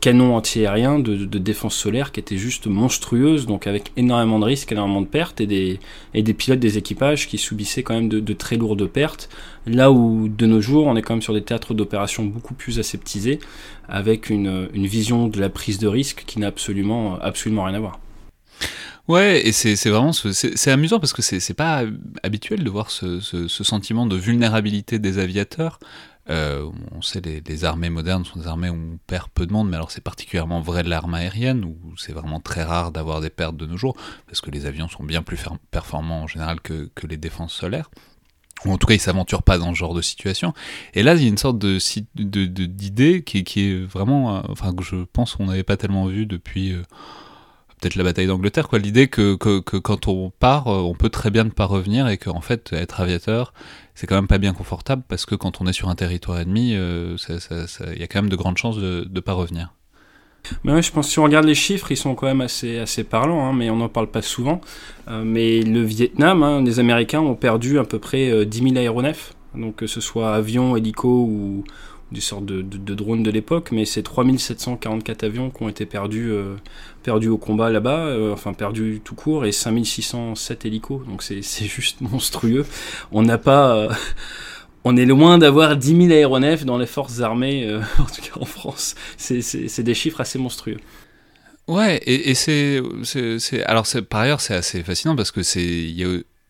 canons 0.00 0.36
antiaériens 0.36 0.98
de, 0.98 1.16
de, 1.16 1.38
défense 1.38 1.74
solaire 1.74 2.12
qui 2.12 2.20
était 2.20 2.36
juste 2.36 2.66
monstrueuse, 2.66 3.46
donc 3.46 3.66
avec 3.66 3.92
énormément 3.96 4.38
de 4.38 4.44
risques, 4.44 4.72
énormément 4.72 5.00
de 5.00 5.06
pertes 5.06 5.40
et 5.40 5.46
des, 5.46 5.78
et 6.14 6.22
des 6.22 6.34
pilotes 6.34 6.60
des 6.60 6.78
équipages 6.78 7.28
qui 7.28 7.38
subissaient 7.38 7.82
quand 7.82 7.94
même 7.94 8.08
de, 8.08 8.32
très 8.32 8.56
lourdes 8.56 8.86
pertes. 8.86 9.28
Là 9.66 9.90
où 9.90 10.28
de 10.28 10.46
nos 10.46 10.60
jours, 10.60 10.86
on 10.86 10.96
est 10.96 11.02
quand 11.02 11.14
même 11.14 11.22
sur 11.22 11.34
des 11.34 11.42
théâtres 11.42 11.74
d'opération 11.74 12.24
beaucoup 12.24 12.54
plus 12.54 12.78
aseptisés, 12.78 13.38
avec 13.88 14.30
une, 14.30 14.68
une 14.74 14.86
vision 14.86 15.28
de 15.28 15.40
la 15.40 15.48
prise 15.48 15.78
de 15.78 15.88
risque 15.88 16.24
qui 16.26 16.38
n'a 16.38 16.48
absolument, 16.48 17.18
absolument 17.20 17.64
rien 17.64 17.74
à 17.74 17.80
voir. 17.80 18.00
Ouais, 19.08 19.46
et 19.46 19.52
c'est 19.52 19.74
vraiment 19.88 20.12
c'est 20.12 20.70
amusant 20.70 21.00
parce 21.00 21.14
que 21.14 21.22
c'est 21.22 21.54
pas 21.54 21.82
habituel 22.22 22.62
de 22.62 22.68
voir 22.68 22.90
ce, 22.90 23.20
ce, 23.20 23.64
sentiment 23.64 24.04
de 24.06 24.16
vulnérabilité 24.16 24.98
des 24.98 25.18
aviateurs. 25.18 25.78
Euh, 26.28 26.70
on 26.92 27.00
sait 27.00 27.22
les, 27.22 27.40
les 27.40 27.64
armées 27.64 27.88
modernes 27.88 28.26
sont 28.26 28.38
des 28.38 28.46
armées 28.46 28.68
où 28.68 28.74
on 28.74 28.98
perd 29.06 29.28
peu 29.30 29.46
de 29.46 29.52
monde, 29.52 29.70
mais 29.70 29.76
alors 29.76 29.90
c'est 29.90 30.02
particulièrement 30.02 30.60
vrai 30.60 30.82
de 30.82 30.90
l'arme 30.90 31.14
aérienne 31.14 31.64
où 31.64 31.96
c'est 31.96 32.12
vraiment 32.12 32.38
très 32.38 32.62
rare 32.62 32.92
d'avoir 32.92 33.22
des 33.22 33.30
pertes 33.30 33.56
de 33.56 33.64
nos 33.64 33.78
jours 33.78 33.96
parce 34.26 34.42
que 34.42 34.50
les 34.50 34.66
avions 34.66 34.88
sont 34.88 35.04
bien 35.04 35.22
plus 35.22 35.42
performants 35.70 36.24
en 36.24 36.26
général 36.26 36.60
que, 36.60 36.90
que 36.94 37.06
les 37.06 37.16
défenses 37.16 37.54
solaires. 37.54 37.90
Ou 38.66 38.72
en 38.72 38.76
tout 38.76 38.86
cas, 38.88 38.94
ils 38.94 39.00
s'aventurent 39.00 39.42
pas 39.42 39.56
dans 39.56 39.72
ce 39.72 39.78
genre 39.78 39.94
de 39.94 40.02
situation. 40.02 40.52
Et 40.92 41.02
là, 41.02 41.14
il 41.14 41.22
y 41.22 41.26
a 41.26 41.28
une 41.28 41.38
sorte 41.38 41.58
de 41.58 41.78
d'idée 42.66 43.22
qui, 43.22 43.44
qui, 43.44 43.70
est 43.70 43.84
vraiment, 43.86 44.36
euh, 44.36 44.40
enfin, 44.48 44.74
que 44.74 44.82
je 44.82 44.96
pense 45.12 45.36
qu'on 45.36 45.46
n'avait 45.46 45.62
pas 45.62 45.78
tellement 45.78 46.06
vu 46.06 46.26
depuis. 46.26 46.72
Euh, 46.72 46.82
peut-être 47.80 47.96
la 47.96 48.04
bataille 48.04 48.26
d'Angleterre, 48.26 48.68
quoi. 48.68 48.78
L'idée 48.78 49.08
que, 49.08 49.34
quand 49.34 50.08
on 50.08 50.30
part, 50.30 50.66
on 50.66 50.94
peut 50.94 51.08
très 51.08 51.30
bien 51.30 51.44
ne 51.44 51.50
pas 51.50 51.66
revenir 51.66 52.08
et 52.08 52.18
qu'en 52.18 52.40
fait, 52.40 52.72
être 52.72 53.00
aviateur, 53.00 53.52
c'est 53.94 54.06
quand 54.06 54.16
même 54.16 54.28
pas 54.28 54.38
bien 54.38 54.52
confortable 54.52 55.02
parce 55.08 55.26
que 55.26 55.34
quand 55.34 55.60
on 55.60 55.66
est 55.66 55.72
sur 55.72 55.88
un 55.88 55.94
territoire 55.94 56.38
ennemi, 56.38 56.72
il 56.72 57.98
y 57.98 58.02
a 58.02 58.06
quand 58.06 58.22
même 58.22 58.30
de 58.30 58.36
grandes 58.36 58.58
chances 58.58 58.78
de 58.78 59.08
ne 59.10 59.20
pas 59.20 59.32
revenir. 59.32 59.72
Mais 60.64 60.72
ouais, 60.72 60.82
je 60.82 60.92
pense 60.92 61.06
que 61.06 61.12
si 61.12 61.18
on 61.18 61.24
regarde 61.24 61.46
les 61.46 61.54
chiffres, 61.54 61.90
ils 61.92 61.96
sont 61.96 62.14
quand 62.14 62.26
même 62.26 62.40
assez, 62.40 62.78
assez 62.78 63.04
parlants, 63.04 63.46
hein, 63.46 63.52
mais 63.52 63.70
on 63.70 63.76
n'en 63.76 63.88
parle 63.88 64.10
pas 64.10 64.22
souvent. 64.22 64.60
Euh, 65.08 65.22
mais 65.24 65.60
le 65.62 65.82
Vietnam, 65.82 66.42
hein, 66.42 66.62
les 66.62 66.80
Américains 66.80 67.20
ont 67.20 67.34
perdu 67.34 67.78
à 67.78 67.84
peu 67.84 67.98
près 67.98 68.30
euh, 68.30 68.44
10 68.44 68.62
000 68.70 68.76
aéronefs, 68.76 69.34
donc 69.54 69.76
que 69.76 69.86
ce 69.86 70.00
soit 70.00 70.34
avions, 70.34 70.76
hélicos 70.76 71.28
ou, 71.28 71.64
des 72.12 72.20
sortes 72.20 72.46
de, 72.46 72.62
de, 72.62 72.94
drones 72.94 73.22
de 73.22 73.30
l'époque, 73.30 73.70
mais 73.70 73.84
c'est 73.84 74.02
3744 74.02 75.24
avions 75.24 75.50
qui 75.50 75.62
ont 75.62 75.68
été 75.68 75.84
perdus, 75.84 76.30
euh, 76.30 76.56
perdus 77.02 77.28
au 77.28 77.38
combat 77.38 77.70
là-bas, 77.70 78.06
euh, 78.06 78.32
enfin 78.32 78.54
perdus 78.54 79.00
tout 79.04 79.14
court, 79.14 79.44
et 79.44 79.52
5607 79.52 80.64
hélicos, 80.64 81.06
donc 81.06 81.22
c'est 81.42 81.66
juste 81.66 82.00
monstrueux. 82.00 82.64
On 83.12 83.22
n'a 83.22 83.38
pas... 83.38 83.76
Euh, 83.76 83.92
on 84.84 84.96
est 84.96 85.06
loin 85.06 85.38
d'avoir 85.38 85.76
10 85.76 86.06
000 86.06 86.12
aéronefs 86.12 86.64
dans 86.64 86.78
les 86.78 86.86
forces 86.86 87.20
armées, 87.20 87.68
en 87.98 88.04
tout 88.04 88.22
cas 88.22 88.40
en 88.40 88.46
France. 88.46 88.94
C'est 89.16 89.82
des 89.82 89.94
chiffres 89.94 90.20
assez 90.20 90.38
monstrueux. 90.38 90.78
Ouais, 91.66 91.98
et, 92.06 92.30
et 92.30 92.34
c'est, 92.34 92.80
alors 93.66 93.86
par 94.08 94.20
ailleurs 94.20 94.40
c'est 94.40 94.54
assez 94.54 94.82
fascinant 94.82 95.14
parce 95.14 95.30
que 95.30 95.42
c'est, 95.42 95.92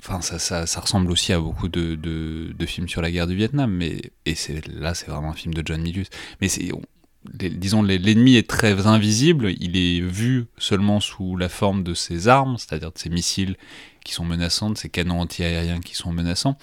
enfin 0.00 0.20
ça, 0.20 0.38
ça, 0.66 0.80
ressemble 0.80 1.10
aussi 1.10 1.32
à 1.32 1.40
beaucoup 1.40 1.68
de, 1.68 1.94
de, 1.94 2.52
de, 2.56 2.66
films 2.66 2.88
sur 2.88 3.02
la 3.02 3.10
guerre 3.10 3.26
du 3.26 3.34
Vietnam, 3.34 3.70
mais 3.70 4.00
et 4.26 4.34
c'est 4.34 4.66
là 4.68 4.94
c'est 4.94 5.08
vraiment 5.08 5.30
un 5.30 5.34
film 5.34 5.54
de 5.54 5.62
John 5.64 5.80
Milius. 5.82 6.08
Mais 6.40 6.48
c'est, 6.48 6.70
disons 7.34 7.82
l'ennemi 7.82 8.36
est 8.36 8.48
très 8.48 8.86
invisible, 8.86 9.52
il 9.60 9.76
est 9.76 10.00
vu 10.00 10.46
seulement 10.56 11.00
sous 11.00 11.36
la 11.36 11.48
forme 11.48 11.82
de 11.82 11.94
ses 11.94 12.28
armes, 12.28 12.56
c'est-à-dire 12.58 12.92
de 12.92 12.98
ses 12.98 13.10
missiles 13.10 13.56
sont 14.14 14.24
menaçantes, 14.24 14.78
ces 14.78 14.88
canons 14.88 15.20
anti-aériens 15.20 15.80
qui 15.80 15.94
sont 15.94 16.12
menaçants. 16.12 16.56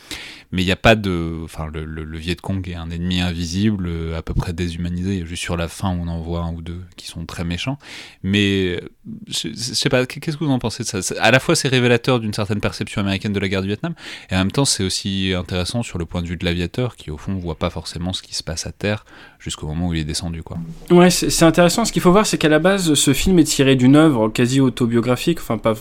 Mais 0.52 0.62
il 0.62 0.66
n'y 0.66 0.72
a 0.72 0.78
pas 0.78 0.96
de. 0.96 1.42
Enfin, 1.44 1.68
le, 1.74 1.86
le, 1.86 2.18
Viet 2.18 2.36
Cong 2.36 2.68
est 2.68 2.76
un 2.76 2.90
ennemi 2.90 3.22
invisible, 3.22 3.90
à 4.16 4.22
peu 4.22 4.34
près 4.34 4.54
déshumanisé. 4.54 5.26
Juste 5.26 5.44
sur 5.44 5.58
la 5.58 5.68
fin, 5.68 5.90
on 5.90 6.08
en 6.08 6.22
voit 6.22 6.42
un 6.42 6.54
ou 6.54 6.62
deux 6.62 6.82
qui 6.96 7.08
sont 7.08 7.26
très 7.26 7.44
méchants. 7.44 7.78
Mais 8.24 8.82
je, 9.28 9.50
je 9.50 9.54
sais 9.54 9.90
pas, 9.90 10.06
qu'est-ce 10.06 10.38
que 10.38 10.44
vous 10.44 10.52
en 10.52 10.60
pensez 10.60 10.84
de 10.84 10.88
ça? 10.88 11.00
À 11.20 11.32
la 11.32 11.40
fois, 11.40 11.56
c'est 11.56 11.68
révélateur 11.68 12.20
d'une 12.20 12.34
certaine 12.34 12.62
perception 12.62 13.02
américaine 13.02 13.34
de 13.34 13.40
la 13.40 13.48
guerre 13.48 13.62
du 13.62 13.68
Vietnam, 13.68 13.94
et 14.30 14.36
en 14.36 14.40
même 14.40 14.52
temps, 14.52 14.66
c'est 14.66 14.84
aussi 14.84 15.34
intéressant 15.36 15.84
sur 15.84 15.98
le 15.98 16.06
point 16.06 16.22
de 16.22 16.28
vue 16.28 16.38
de 16.38 16.46
l'aviateur 16.46 16.96
qui, 16.96 17.12
au 17.12 17.18
fond, 17.18 17.34
voit 17.36 17.58
pas 17.58 17.70
forcément 17.70 18.14
ce 18.14 18.22
qui 18.22 18.36
se 18.36 18.44
passe 18.44 18.66
à 18.66 18.72
terre 18.72 19.06
jusqu'au 19.40 19.68
moment 19.68 19.88
où 19.88 19.94
il 19.94 20.00
est 20.00 20.06
descendu. 20.06 20.44
Quoi. 20.44 20.58
Ouais, 20.90 21.10
c'est 21.10 21.44
intéressant. 21.44 21.86
Ce 21.86 21.92
qu'il 21.92 22.02
faut 22.02 22.12
voir, 22.12 22.26
c'est 22.26 22.38
qu'à 22.38 22.50
la 22.50 22.60
base, 22.60 22.94
ce 22.94 23.14
film 23.14 23.40
est 23.40 23.44
tiré 23.44 23.76
d'une 23.76 23.96
œuvre 23.96 24.30
quasi 24.30 24.60
autobiographique, 24.60 25.40
enfin, 25.40 25.58
pas 25.58 25.76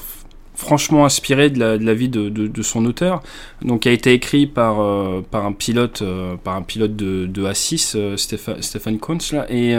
franchement 0.65 1.05
inspiré 1.05 1.51
de 1.51 1.59
la, 1.59 1.95
vie 1.95 2.09
de, 2.09 2.63
son 2.63 2.87
auteur, 2.87 3.23
donc 3.63 3.81
qui 3.81 3.89
a 3.91 3.93
été 3.93 4.13
écrit 4.15 4.47
par, 4.47 4.81
euh, 4.81 5.21
par 5.31 5.45
un 5.45 5.53
pilote, 5.53 6.01
euh, 6.01 6.37
par 6.43 6.57
un 6.57 6.63
pilote 6.63 6.97
de, 6.97 7.27
de 7.27 7.45
A6, 7.45 7.93
euh, 7.97 8.17
Stéphane, 8.17 8.99
Kuntz, 8.99 9.33
là, 9.33 9.47
et, 9.51 9.75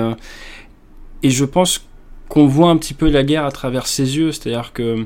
et 1.24 1.30
je 1.30 1.46
pense 1.46 1.86
qu'on 2.30 2.46
voit 2.46 2.70
un 2.70 2.78
petit 2.78 2.94
peu 2.94 3.10
la 3.10 3.24
guerre 3.24 3.46
à 3.46 3.52
travers 3.52 3.88
ses 3.88 4.18
yeux, 4.18 4.32
c'est-à-dire 4.32 4.74
que 4.74 5.06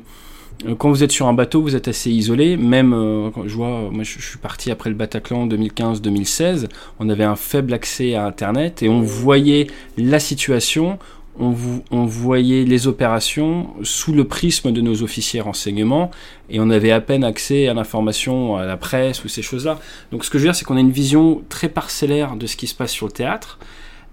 quand 0.77 0.89
vous 0.89 1.03
êtes 1.03 1.13
sur 1.13 1.27
un 1.27 1.33
bateau, 1.33 1.61
vous 1.61 1.77
êtes 1.77 1.87
assez 1.87 2.11
isolé. 2.11 2.57
Même, 2.57 2.91
quand 3.33 3.47
je 3.47 3.55
vois, 3.55 3.89
moi 3.89 4.03
je, 4.03 4.19
je 4.19 4.25
suis 4.25 4.39
parti 4.39 4.71
après 4.71 4.89
le 4.89 4.95
Bataclan 4.97 5.47
2015-2016, 5.47 6.67
on 6.99 7.07
avait 7.07 7.23
un 7.23 7.37
faible 7.37 7.73
accès 7.73 8.15
à 8.15 8.25
Internet 8.25 8.83
et 8.83 8.89
on 8.89 9.01
voyait 9.01 9.67
la 9.97 10.19
situation, 10.19 10.99
on, 11.39 12.05
voyait 12.05 12.65
les 12.65 12.87
opérations 12.87 13.69
sous 13.83 14.13
le 14.13 14.25
prisme 14.25 14.71
de 14.71 14.81
nos 14.81 15.03
officiers 15.03 15.41
renseignements 15.41 16.11
et 16.49 16.59
on 16.59 16.69
avait 16.69 16.91
à 16.91 16.99
peine 16.99 17.23
accès 17.23 17.67
à 17.67 17.73
l'information 17.73 18.57
à 18.57 18.65
la 18.65 18.77
presse 18.77 19.23
ou 19.23 19.29
ces 19.29 19.41
choses-là. 19.41 19.79
Donc 20.11 20.25
ce 20.25 20.29
que 20.29 20.37
je 20.37 20.43
veux 20.43 20.49
dire, 20.49 20.55
c'est 20.55 20.65
qu'on 20.65 20.77
a 20.77 20.81
une 20.81 20.91
vision 20.91 21.41
très 21.49 21.69
parcellaire 21.69 22.35
de 22.35 22.45
ce 22.45 22.57
qui 22.57 22.67
se 22.67 22.75
passe 22.75 22.91
sur 22.91 23.05
le 23.05 23.11
théâtre 23.11 23.57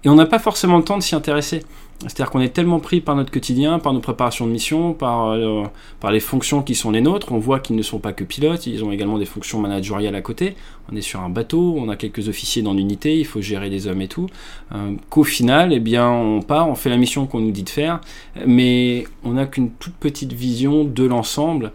et 0.03 0.09
on 0.09 0.15
n'a 0.15 0.25
pas 0.25 0.39
forcément 0.39 0.77
le 0.77 0.83
temps 0.83 0.97
de 0.97 1.03
s'y 1.03 1.15
intéresser. 1.15 1.63
C'est-à-dire 2.01 2.29
qu'on 2.29 2.41
est 2.41 2.53
tellement 2.53 2.79
pris 2.79 3.01
par 3.01 3.15
notre 3.15 3.31
quotidien, 3.31 3.79
par 3.79 3.91
nos 3.91 3.99
préparations 3.99 4.45
de 4.45 4.51
mission, 4.51 4.93
par, 4.93 5.31
euh, 5.31 5.63
par 5.99 6.11
les 6.11 6.19
fonctions 6.19 6.61
qui 6.61 6.75
sont 6.75 6.91
les 6.91 7.01
nôtres. 7.01 7.31
On 7.31 7.39
voit 7.39 7.59
qu'ils 7.59 7.75
ne 7.75 7.81
sont 7.81 7.97
pas 7.97 8.13
que 8.13 8.23
pilotes, 8.23 8.67
ils 8.67 8.83
ont 8.83 8.91
également 8.91 9.17
des 9.17 9.25
fonctions 9.25 9.59
managériales 9.59 10.13
à 10.13 10.21
côté. 10.21 10.55
On 10.91 10.95
est 10.95 11.01
sur 11.01 11.21
un 11.21 11.29
bateau, 11.29 11.75
on 11.77 11.89
a 11.89 11.95
quelques 11.95 12.29
officiers 12.29 12.61
dans 12.61 12.73
l'unité, 12.73 13.17
il 13.17 13.25
faut 13.25 13.41
gérer 13.41 13.69
les 13.69 13.87
hommes 13.87 14.01
et 14.01 14.07
tout. 14.07 14.27
Euh, 14.73 14.93
Qu'au 15.09 15.23
final, 15.23 15.73
eh 15.73 15.79
bien, 15.79 16.07
on 16.09 16.41
part, 16.41 16.69
on 16.69 16.75
fait 16.75 16.91
la 16.91 16.97
mission 16.97 17.25
qu'on 17.25 17.39
nous 17.39 17.51
dit 17.51 17.63
de 17.63 17.69
faire, 17.69 17.99
mais 18.45 19.05
on 19.23 19.33
n'a 19.33 19.47
qu'une 19.47 19.71
toute 19.71 19.95
petite 19.95 20.33
vision 20.33 20.83
de 20.83 21.03
l'ensemble 21.03 21.71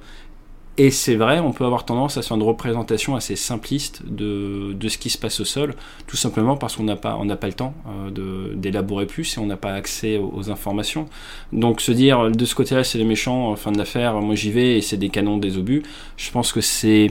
et 0.85 0.91
c'est 0.91 1.15
vrai, 1.15 1.39
on 1.39 1.53
peut 1.53 1.65
avoir 1.65 1.85
tendance 1.85 2.17
à 2.17 2.23
faire 2.23 2.37
une 2.37 2.43
représentation 2.43 3.15
assez 3.15 3.37
simpliste 3.37 4.03
de, 4.05 4.75
ce 4.89 4.99
qui 4.99 5.11
se 5.11 5.19
passe 5.19 5.39
au 5.39 5.45
sol, 5.45 5.77
tout 6.09 6.17
simplement 6.17 6.57
parce 6.57 6.75
qu'on 6.75 6.83
n'a 6.83 6.97
pas, 6.97 7.17
on 7.21 7.29
pas 7.37 7.47
le 7.47 7.53
temps 7.53 7.73
euh, 7.87 8.53
d'élaborer 8.57 9.07
plus 9.07 9.37
et 9.37 9.41
on 9.41 9.47
n'a 9.47 9.57
pas 9.57 9.75
accès 9.75 10.19
aux, 10.19 10.51
informations. 10.51 11.07
Donc 11.53 11.81
se 11.81 11.93
dire 11.93 12.33
de 12.33 12.45
ce 12.45 12.57
côté-là 12.57 12.83
c'est 12.83 12.99
les 12.99 13.05
méchants, 13.05 13.55
fin 13.55 13.71
de 13.71 13.79
l'affaire, 13.79 14.15
moi 14.21 14.35
j'y 14.35 14.51
vais 14.51 14.79
et 14.79 14.81
c'est 14.81 14.97
des 14.97 15.09
canons, 15.09 15.39
des 15.39 15.57
obus, 15.57 15.85
je 16.17 16.33
pense 16.33 16.53
que 16.53 16.61
c'est 16.61 17.11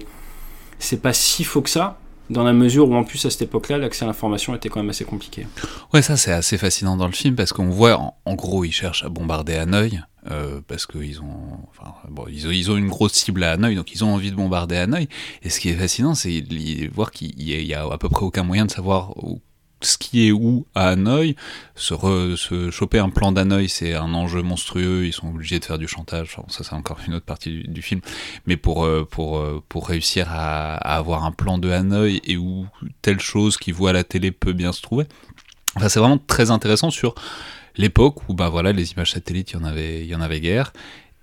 pas 1.01 1.13
si 1.13 1.46
faux 1.46 1.62
que 1.62 1.70
ça, 1.70 1.98
dans 2.30 2.44
la 2.44 2.54
mesure 2.54 2.90
où 2.90 2.96
en 2.96 3.04
plus 3.04 3.25
à 3.25 3.30
cette 3.30 3.42
époque-là, 3.42 3.78
l'accès 3.78 4.06
à 4.06 4.08
l'information 4.08 4.56
était 4.56 4.70
quand 4.70 4.80
même 4.80 4.90
assez 4.90 5.06
compliqué. 5.06 5.48
Ouais, 5.94 6.01
ça 6.01 6.18
c'est 6.18 6.32
assez 6.32 6.58
fascinant 6.58 6.96
dans 6.96 7.08
le 7.08 7.13
film 7.13 7.36
parce 7.36 7.54
qu'on 7.54 7.70
voit, 7.70 8.16
en, 8.25 8.36
gros, 8.36 8.63
ils 8.63 8.72
cherchent 8.72 9.04
à 9.04 9.10
bombarder 9.10 9.56
Hanoï. 9.56 10.01
Euh, 10.30 10.62
parce 10.68 10.86
qu'ils 10.86 11.20
ont, 11.20 11.58
enfin, 11.70 11.96
bon, 12.08 12.25
ils 12.30 12.48
ont, 12.48 12.51
ils 12.51 12.70
ont 12.70 12.78
une 12.78 12.90
grosse 12.90 13.13
cible 13.13 13.44
à 13.44 13.54
Hanoï, 13.54 13.75
donc 13.75 13.92
ils 13.92 14.04
ont 14.04 14.13
envie 14.13 14.30
de 14.30 14.36
bombarder 14.36 14.78
Hanoï. 14.78 15.08
Et 15.42 15.50
ce 15.50 15.60
qui 15.60 15.70
est 15.70 15.74
fascinant, 15.74 16.13
c'est 16.13 16.44
voir 16.94 17.12
qu'il 17.12 17.42
y, 17.42 17.74
a 17.74 17.84
à 17.92 17.98
peu 17.98 18.08
près 18.08 18.24
aucun 18.24 18.44
moyen 18.44 18.66
de 18.66 18.72
savoir 18.72 19.18
où, 19.18 19.42
est 20.13 20.31
où 20.31 20.65
à 20.75 20.89
Hanoï. 20.89 21.35
Se, 21.75 22.69
choper 22.71 23.00
un 23.00 23.09
plan 23.09 23.31
d'Hanoï, 23.31 23.69
c'est 23.69 23.93
un 23.93 24.13
enjeu 24.13 24.41
monstrueux. 24.41 25.05
Ils 25.05 25.13
sont 25.13 25.29
obligés 25.29 25.59
de 25.59 25.65
faire 25.65 25.77
du 25.77 25.88
chantage. 25.88 26.38
Ça, 26.47 26.63
c'est 26.63 26.73
encore 26.73 27.00
une 27.07 27.15
autre 27.15 27.25
partie 27.25 27.63
du, 27.67 27.81
film. 27.81 28.01
Mais 28.45 28.57
pour, 28.57 28.85
euh, 28.85 29.07
pour, 29.09 29.38
euh, 29.38 29.63
pour 29.67 29.88
réussir 29.88 30.27
à, 30.29 30.75
avoir 30.75 31.25
un 31.25 31.31
plan 31.31 31.57
de 31.57 31.69
Hanoï 31.69 32.21
et 32.25 32.38
où 32.38 32.67
telle 33.01 33.19
chose 33.19 33.57
qui 33.57 33.71
voit 33.71 33.91
à 33.91 33.93
la 33.93 34.03
télé 34.03 34.31
peut 34.31 34.53
bien 34.53 34.71
se 34.71 34.81
trouver. 34.81 35.05
Enfin, 35.75 35.89
c'est 35.89 36.00
vraiment 36.00 36.19
très 36.19 36.51
intéressant 36.51 36.89
sur 36.89 37.15
l'époque 37.77 38.27
où 38.27 38.33
bah 38.33 38.50
voilà 38.50 38.73
les 38.73 38.91
images 38.91 39.11
satellites 39.11 39.51
y 39.51 39.55
en 39.55 39.63
avait 39.63 40.01
il 40.01 40.07
y 40.07 40.13
en 40.13 40.19
avait 40.19 40.41
guère 40.41 40.73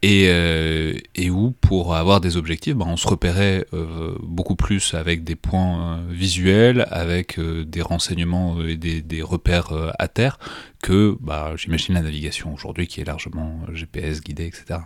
et, 0.02 0.26
euh, 0.28 0.94
et 1.14 1.30
où 1.30 1.52
pour 1.60 1.94
avoir 1.96 2.20
des 2.20 2.36
objectifs 2.36 2.74
bah, 2.74 2.86
on 2.88 2.96
se 2.96 3.08
repérait 3.08 3.66
euh, 3.72 4.14
beaucoup 4.22 4.54
plus 4.54 4.94
avec 4.94 5.24
des 5.24 5.34
points 5.34 5.98
euh, 5.98 6.02
visuels 6.08 6.86
avec 6.90 7.38
euh, 7.38 7.64
des 7.64 7.82
renseignements 7.82 8.62
et 8.62 8.76
des, 8.76 9.02
des 9.02 9.22
repères 9.22 9.72
à 9.98 10.08
terre 10.08 10.38
que 10.82 11.16
bah, 11.20 11.52
j'imagine 11.56 11.94
la 11.94 12.02
navigation 12.02 12.54
aujourd'hui 12.54 12.86
qui 12.86 13.00
est 13.00 13.04
largement 13.04 13.60
GPS 13.72 14.20
guidée 14.20 14.46
etc 14.46 14.80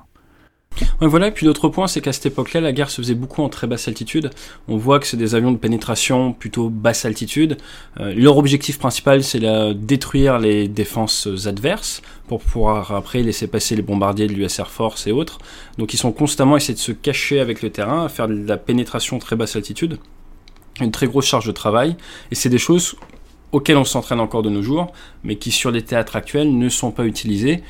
Voilà, 1.00 1.28
et 1.28 1.30
puis 1.32 1.46
l'autre 1.46 1.68
point, 1.68 1.86
c'est 1.86 2.00
qu'à 2.00 2.12
cette 2.12 2.26
époque-là, 2.26 2.60
la 2.60 2.72
guerre 2.72 2.90
se 2.90 3.00
faisait 3.00 3.14
beaucoup 3.14 3.42
en 3.42 3.48
très 3.48 3.66
basse 3.66 3.88
altitude. 3.88 4.30
On 4.68 4.76
voit 4.76 5.00
que 5.00 5.06
c'est 5.06 5.16
des 5.16 5.34
avions 5.34 5.52
de 5.52 5.56
pénétration 5.56 6.32
plutôt 6.32 6.68
basse 6.68 7.04
altitude. 7.04 7.56
Euh, 8.00 8.14
leur 8.14 8.36
objectif 8.38 8.78
principal, 8.78 9.22
c'est 9.24 9.40
de 9.40 9.72
détruire 9.72 10.38
les 10.38 10.68
défenses 10.68 11.28
adverses 11.46 12.02
pour 12.28 12.40
pouvoir 12.40 12.92
après 12.92 13.22
laisser 13.22 13.46
passer 13.46 13.74
les 13.76 13.82
bombardiers 13.82 14.26
de 14.26 14.32
l'US 14.32 14.58
Air 14.58 14.70
Force 14.70 15.06
et 15.06 15.12
autres. 15.12 15.38
Donc 15.78 15.92
ils 15.92 15.98
sont 15.98 16.12
constamment 16.12 16.56
essayés 16.56 16.74
de 16.74 16.78
se 16.78 16.92
cacher 16.92 17.40
avec 17.40 17.62
le 17.62 17.70
terrain, 17.70 18.04
à 18.04 18.08
faire 18.08 18.28
de 18.28 18.46
la 18.46 18.56
pénétration 18.56 19.18
très 19.18 19.36
basse 19.36 19.56
altitude. 19.56 19.98
Une 20.80 20.92
très 20.92 21.06
grosse 21.06 21.26
charge 21.26 21.46
de 21.46 21.52
travail. 21.52 21.96
Et 22.30 22.34
c'est 22.34 22.48
des 22.48 22.58
choses 22.58 22.96
auxquelles 23.52 23.76
on 23.76 23.84
s'entraîne 23.84 24.20
encore 24.20 24.42
de 24.42 24.48
nos 24.48 24.62
jours, 24.62 24.92
mais 25.24 25.36
qui 25.36 25.50
sur 25.50 25.70
les 25.70 25.82
théâtres 25.82 26.16
actuels 26.16 26.56
ne 26.56 26.68
sont 26.68 26.90
pas 26.90 27.04
utilisées. 27.04 27.62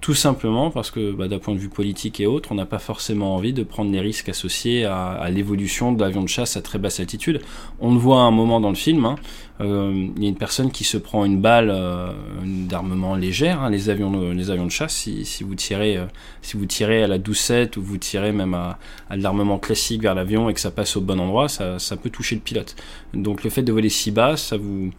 Tout 0.00 0.14
simplement 0.14 0.70
parce 0.70 0.90
que 0.90 1.12
bah, 1.12 1.28
d'un 1.28 1.38
point 1.38 1.52
de 1.54 1.58
vue 1.58 1.68
politique 1.68 2.20
et 2.20 2.26
autres, 2.26 2.52
on 2.52 2.54
n'a 2.54 2.64
pas 2.64 2.78
forcément 2.78 3.34
envie 3.36 3.52
de 3.52 3.62
prendre 3.62 3.92
les 3.92 4.00
risques 4.00 4.30
associés 4.30 4.86
à, 4.86 5.08
à 5.08 5.28
l'évolution 5.28 5.92
de 5.92 6.00
l'avion 6.00 6.22
de 6.22 6.28
chasse 6.28 6.56
à 6.56 6.62
très 6.62 6.78
basse 6.78 7.00
altitude. 7.00 7.42
On 7.80 7.92
le 7.92 7.98
voit 7.98 8.20
à 8.20 8.22
un 8.22 8.30
moment 8.30 8.60
dans 8.60 8.70
le 8.70 8.76
film, 8.76 9.04
hein, 9.04 9.16
euh, 9.60 10.08
il 10.16 10.22
y 10.22 10.24
a 10.24 10.28
une 10.30 10.38
personne 10.38 10.70
qui 10.70 10.84
se 10.84 10.96
prend 10.96 11.26
une 11.26 11.38
balle 11.42 11.70
euh, 11.70 12.12
d'armement 12.44 13.14
légère, 13.14 13.60
hein, 13.60 13.68
les, 13.68 13.90
avions, 13.90 14.30
les 14.32 14.50
avions 14.50 14.64
de 14.64 14.70
chasse, 14.70 14.94
si, 14.94 15.26
si 15.26 15.44
vous 15.44 15.54
tirez, 15.54 15.98
euh, 15.98 16.06
si 16.40 16.56
vous 16.56 16.64
tirez 16.64 17.02
à 17.02 17.06
la 17.06 17.18
doucette 17.18 17.76
ou 17.76 17.82
vous 17.82 17.98
tirez 17.98 18.32
même 18.32 18.54
à, 18.54 18.78
à 19.10 19.18
de 19.18 19.22
l'armement 19.22 19.58
classique 19.58 20.00
vers 20.00 20.14
l'avion 20.14 20.48
et 20.48 20.54
que 20.54 20.60
ça 20.60 20.70
passe 20.70 20.96
au 20.96 21.02
bon 21.02 21.20
endroit, 21.20 21.50
ça, 21.50 21.78
ça 21.78 21.98
peut 21.98 22.10
toucher 22.10 22.36
le 22.36 22.40
pilote. 22.40 22.74
Donc 23.12 23.44
le 23.44 23.50
fait 23.50 23.62
de 23.62 23.70
voler 23.70 23.90
si 23.90 24.12
bas, 24.12 24.38
ça 24.38 24.56
vous 24.56 24.92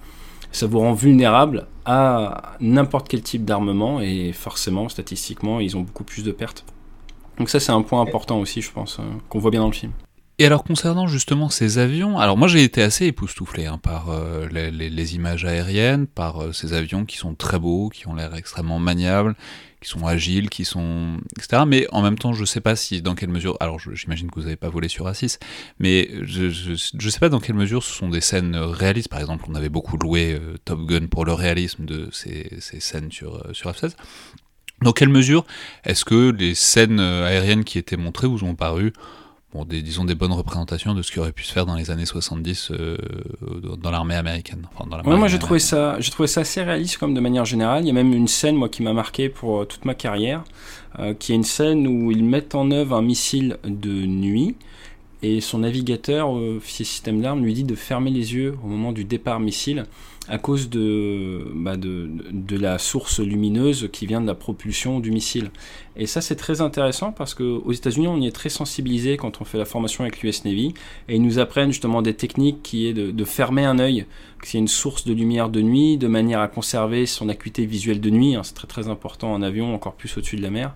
ça 0.51 0.67
vous 0.67 0.79
rend 0.79 0.93
vulnérable 0.93 1.67
à 1.85 2.53
n'importe 2.59 3.07
quel 3.07 3.21
type 3.21 3.45
d'armement 3.45 4.01
et 4.01 4.33
forcément, 4.33 4.89
statistiquement, 4.89 5.59
ils 5.59 5.77
ont 5.77 5.81
beaucoup 5.81 6.03
plus 6.03 6.23
de 6.23 6.31
pertes. 6.31 6.65
Donc 7.37 7.49
ça, 7.49 7.59
c'est 7.59 7.71
un 7.71 7.81
point 7.81 8.01
important 8.01 8.39
aussi, 8.39 8.61
je 8.61 8.71
pense, 8.71 8.99
euh, 8.99 9.03
qu'on 9.29 9.39
voit 9.39 9.51
bien 9.51 9.61
dans 9.61 9.67
le 9.67 9.73
film. 9.73 9.93
Et 10.37 10.45
alors 10.45 10.63
concernant 10.63 11.05
justement 11.05 11.49
ces 11.49 11.77
avions, 11.77 12.17
alors 12.17 12.35
moi 12.35 12.47
j'ai 12.47 12.63
été 12.63 12.81
assez 12.81 13.05
époustouflé 13.05 13.67
hein, 13.67 13.77
par 13.77 14.09
euh, 14.09 14.47
les, 14.47 15.15
images 15.15 15.45
aériennes, 15.45 16.07
par 16.07 16.41
euh, 16.41 16.51
ces 16.51 16.73
avions 16.73 17.05
qui 17.05 17.17
sont 17.17 17.35
très 17.35 17.59
beaux, 17.59 17.89
qui 17.89 18.07
ont 18.07 18.15
l'air 18.15 18.33
extrêmement 18.33 18.79
maniables, 18.79 19.35
qui 19.81 19.89
sont 19.89 20.05
agiles, 20.05 20.49
qui 20.49 20.63
sont 20.63 21.19
etc. 21.37 21.63
Mais 21.67 21.87
en 21.91 22.01
même 22.01 22.17
temps, 22.17 22.33
je 22.33 22.45
sais 22.45 22.61
pas 22.61 22.75
si 22.75 23.01
dans 23.01 23.15
quelle 23.15 23.29
mesure. 23.29 23.57
Alors 23.59 23.79
j'imagine 23.79 24.29
que 24.29 24.35
vous 24.35 24.43
n'avez 24.43 24.55
pas 24.55 24.69
volé 24.69 24.87
sur 24.87 25.07
A6, 25.07 25.39
mais 25.79 26.09
je, 26.21 26.49
je, 26.49 27.09
sais 27.09 27.19
pas 27.19 27.29
dans 27.29 27.39
quelle 27.39 27.55
mesure 27.55 27.83
ce 27.83 27.91
sont 27.91 28.09
des 28.09 28.21
scènes 28.21 28.55
réalistes. 28.55 29.09
Par 29.09 29.19
exemple, 29.19 29.45
on 29.47 29.55
avait 29.55 29.69
beaucoup 29.69 29.97
loué 29.97 30.33
euh, 30.33 30.57
Top 30.65 30.85
Gun 30.85 31.07
pour 31.07 31.25
le 31.25 31.33
réalisme 31.33 31.85
de 31.85 32.09
ces, 32.11 32.59
scènes 32.59 33.11
sur 33.11 33.43
sur 33.53 33.71
F16. 33.71 33.95
Dans 34.81 34.93
quelle 34.93 35.09
mesure 35.09 35.45
est-ce 35.83 36.05
que 36.05 36.31
les 36.31 36.55
scènes 36.55 36.99
aériennes 36.99 37.63
qui 37.63 37.77
étaient 37.77 37.97
montrées 37.97 38.27
vous 38.27 38.43
ont 38.43 38.55
paru 38.55 38.93
bon, 39.53 39.65
des, 39.65 39.81
disons 39.81 40.05
des 40.05 40.15
bonnes 40.15 40.33
représentations 40.33 40.93
de 40.93 41.01
ce 41.01 41.11
qui 41.11 41.19
aurait 41.19 41.31
pu 41.31 41.43
se 41.43 41.53
faire 41.53 41.65
dans 41.65 41.75
les 41.75 41.91
années 41.91 42.05
70 42.05 42.71
euh, 42.71 42.97
dans 43.81 43.91
l'armée 43.91 44.15
américaine. 44.15 44.67
Enfin, 44.73 44.89
dans 44.89 44.97
la 44.97 45.07
ouais, 45.07 45.17
moi 45.17 45.27
j'ai 45.27 45.39
trouvé 45.39 45.59
ça, 45.59 45.99
j'ai 45.99 46.11
trouvé 46.11 46.27
ça 46.27 46.41
assez 46.41 46.61
réaliste 46.61 46.97
comme 46.97 47.13
de 47.13 47.19
manière 47.19 47.45
générale. 47.45 47.83
Il 47.83 47.87
y 47.87 47.91
a 47.91 47.93
même 47.93 48.13
une 48.13 48.27
scène 48.27 48.55
moi 48.55 48.69
qui 48.69 48.83
m'a 48.83 48.93
marqué 48.93 49.29
pour 49.29 49.61
euh, 49.61 49.65
toute 49.65 49.85
ma 49.85 49.93
carrière, 49.93 50.43
euh, 50.99 51.13
qui 51.13 51.31
est 51.31 51.35
une 51.35 51.43
scène 51.43 51.87
où 51.87 52.11
ils 52.11 52.23
mettent 52.23 52.55
en 52.55 52.71
œuvre 52.71 52.95
un 52.95 53.01
missile 53.01 53.57
de 53.63 54.05
nuit. 54.05 54.55
Et 55.23 55.39
son 55.39 55.59
navigateur, 55.59 56.31
officier 56.31 56.83
système 56.83 57.21
d'armes, 57.21 57.43
lui 57.43 57.53
dit 57.53 57.63
de 57.63 57.75
fermer 57.75 58.09
les 58.09 58.33
yeux 58.33 58.57
au 58.63 58.67
moment 58.67 58.91
du 58.91 59.03
départ 59.03 59.39
missile 59.39 59.85
à 60.27 60.37
cause 60.37 60.69
de, 60.69 61.45
bah 61.55 61.77
de, 61.77 62.09
de, 62.31 62.57
la 62.57 62.77
source 62.77 63.19
lumineuse 63.19 63.89
qui 63.91 64.05
vient 64.05 64.21
de 64.21 64.27
la 64.27 64.35
propulsion 64.35 64.99
du 64.99 65.11
missile. 65.11 65.51
Et 65.97 66.05
ça, 66.05 66.21
c'est 66.21 66.35
très 66.35 66.61
intéressant 66.61 67.11
parce 67.11 67.33
qu'aux 67.33 67.71
États-Unis, 67.71 68.07
on 68.07 68.17
y 68.17 68.27
est 68.27 68.31
très 68.31 68.49
sensibilisé 68.49 69.17
quand 69.17 69.41
on 69.41 69.45
fait 69.45 69.57
la 69.57 69.65
formation 69.65 70.03
avec 70.03 70.21
l'US 70.21 70.45
Navy. 70.45 70.73
Et 71.09 71.15
ils 71.15 71.21
nous 71.21 71.39
apprennent 71.39 71.71
justement 71.71 72.01
des 72.01 72.13
techniques 72.13 72.63
qui 72.63 72.87
est 72.87 72.93
de, 72.93 73.11
de 73.11 73.25
fermer 73.25 73.65
un 73.65 73.79
œil, 73.79 74.05
s'il 74.43 74.57
y 74.57 74.59
a 74.59 74.61
une 74.61 74.67
source 74.67 75.05
de 75.05 75.13
lumière 75.13 75.49
de 75.49 75.61
nuit, 75.61 75.97
de 75.97 76.07
manière 76.07 76.39
à 76.39 76.47
conserver 76.47 77.05
son 77.05 77.29
acuité 77.29 77.65
visuelle 77.65 77.99
de 77.99 78.09
nuit. 78.09 78.35
Hein, 78.35 78.41
c'est 78.43 78.53
très 78.53 78.67
très 78.67 78.87
important 78.87 79.33
en 79.33 79.41
avion, 79.41 79.73
encore 79.73 79.93
plus 79.93 80.17
au-dessus 80.17 80.37
de 80.37 80.41
la 80.41 80.49
mer. 80.49 80.73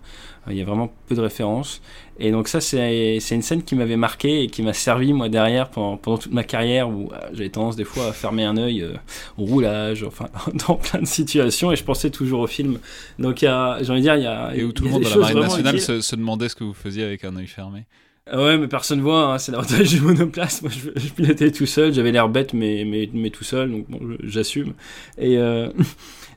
Euh, 0.48 0.51
il 0.51 0.57
y 0.57 0.62
a 0.62 0.65
vraiment 0.65 0.91
peu 1.07 1.15
de 1.15 1.22
références. 1.22 1.81
Et 2.17 2.31
donc 2.31 2.48
ça, 2.48 2.62
c'est 2.62 3.17
une 3.31 3.41
scène 3.41 3.63
qui 3.63 3.75
m'avait 3.75 3.98
marqué 3.98 4.43
et 4.43 4.48
qui 4.48 4.62
m'a 4.62 4.74
servi, 4.74 5.12
moi, 5.12 5.27
derrière, 5.27 5.69
pendant, 5.69 5.98
pendant 5.98 6.17
toute 6.17 6.31
ma 6.31 6.43
carrière, 6.43 6.89
où 6.89 7.12
euh, 7.12 7.17
j'avais 7.34 7.50
tendance 7.50 7.75
des 7.75 7.84
fois 7.84 8.07
à 8.07 8.13
fermer 8.13 8.43
un 8.45 8.55
œil 8.55 8.81
euh, 8.81 8.93
au 9.38 9.43
roulage, 9.43 10.03
enfin, 10.03 10.27
dans 10.67 10.75
plein 10.75 11.01
de 11.01 11.07
situations, 11.07 11.72
et 11.72 11.75
je 11.75 11.84
pensais 11.84 12.10
toujours 12.10 12.41
au 12.41 12.48
film. 12.48 12.79
Donc, 13.19 13.39
j'ai 13.39 13.48
envie 13.50 13.84
de 13.84 14.00
dire, 14.00 14.15
il 14.15 14.24
y 14.24 14.27
a... 14.27 14.55
Et 14.55 14.63
où 14.63 14.72
tout 14.72 14.84
le 14.84 14.91
monde 14.91 15.04
la 15.09 15.17
marine 15.17 15.39
nationale 15.39 15.79
se, 15.79 16.01
se, 16.01 16.15
demandait 16.15 16.50
ce 16.50 16.55
que 16.55 16.63
vous 16.63 16.74
faisiez 16.74 17.03
avec 17.03 17.24
un 17.24 17.35
œil 17.35 17.47
fermé. 17.47 17.85
Ah 18.27 18.41
ouais, 18.43 18.57
mais 18.57 18.67
personne 18.67 19.01
voit, 19.01 19.33
hein, 19.33 19.38
c'est 19.38 19.51
l'avantage 19.51 19.89
du 19.89 20.01
monoplace. 20.01 20.63
Moi, 20.63 20.71
je, 20.71 21.00
je 21.00 21.09
pilotais 21.09 21.51
tout 21.51 21.67
seul, 21.67 21.93
j'avais 21.93 22.12
l'air 22.12 22.27
bête, 22.27 22.53
mais, 22.53 22.83
mais, 22.83 23.07
mais 23.13 23.29
tout 23.29 23.43
seul, 23.43 23.71
donc 23.71 23.89
bon, 23.89 24.00
j'assume. 24.24 24.74
Et, 25.19 25.38
euh, 25.38 25.69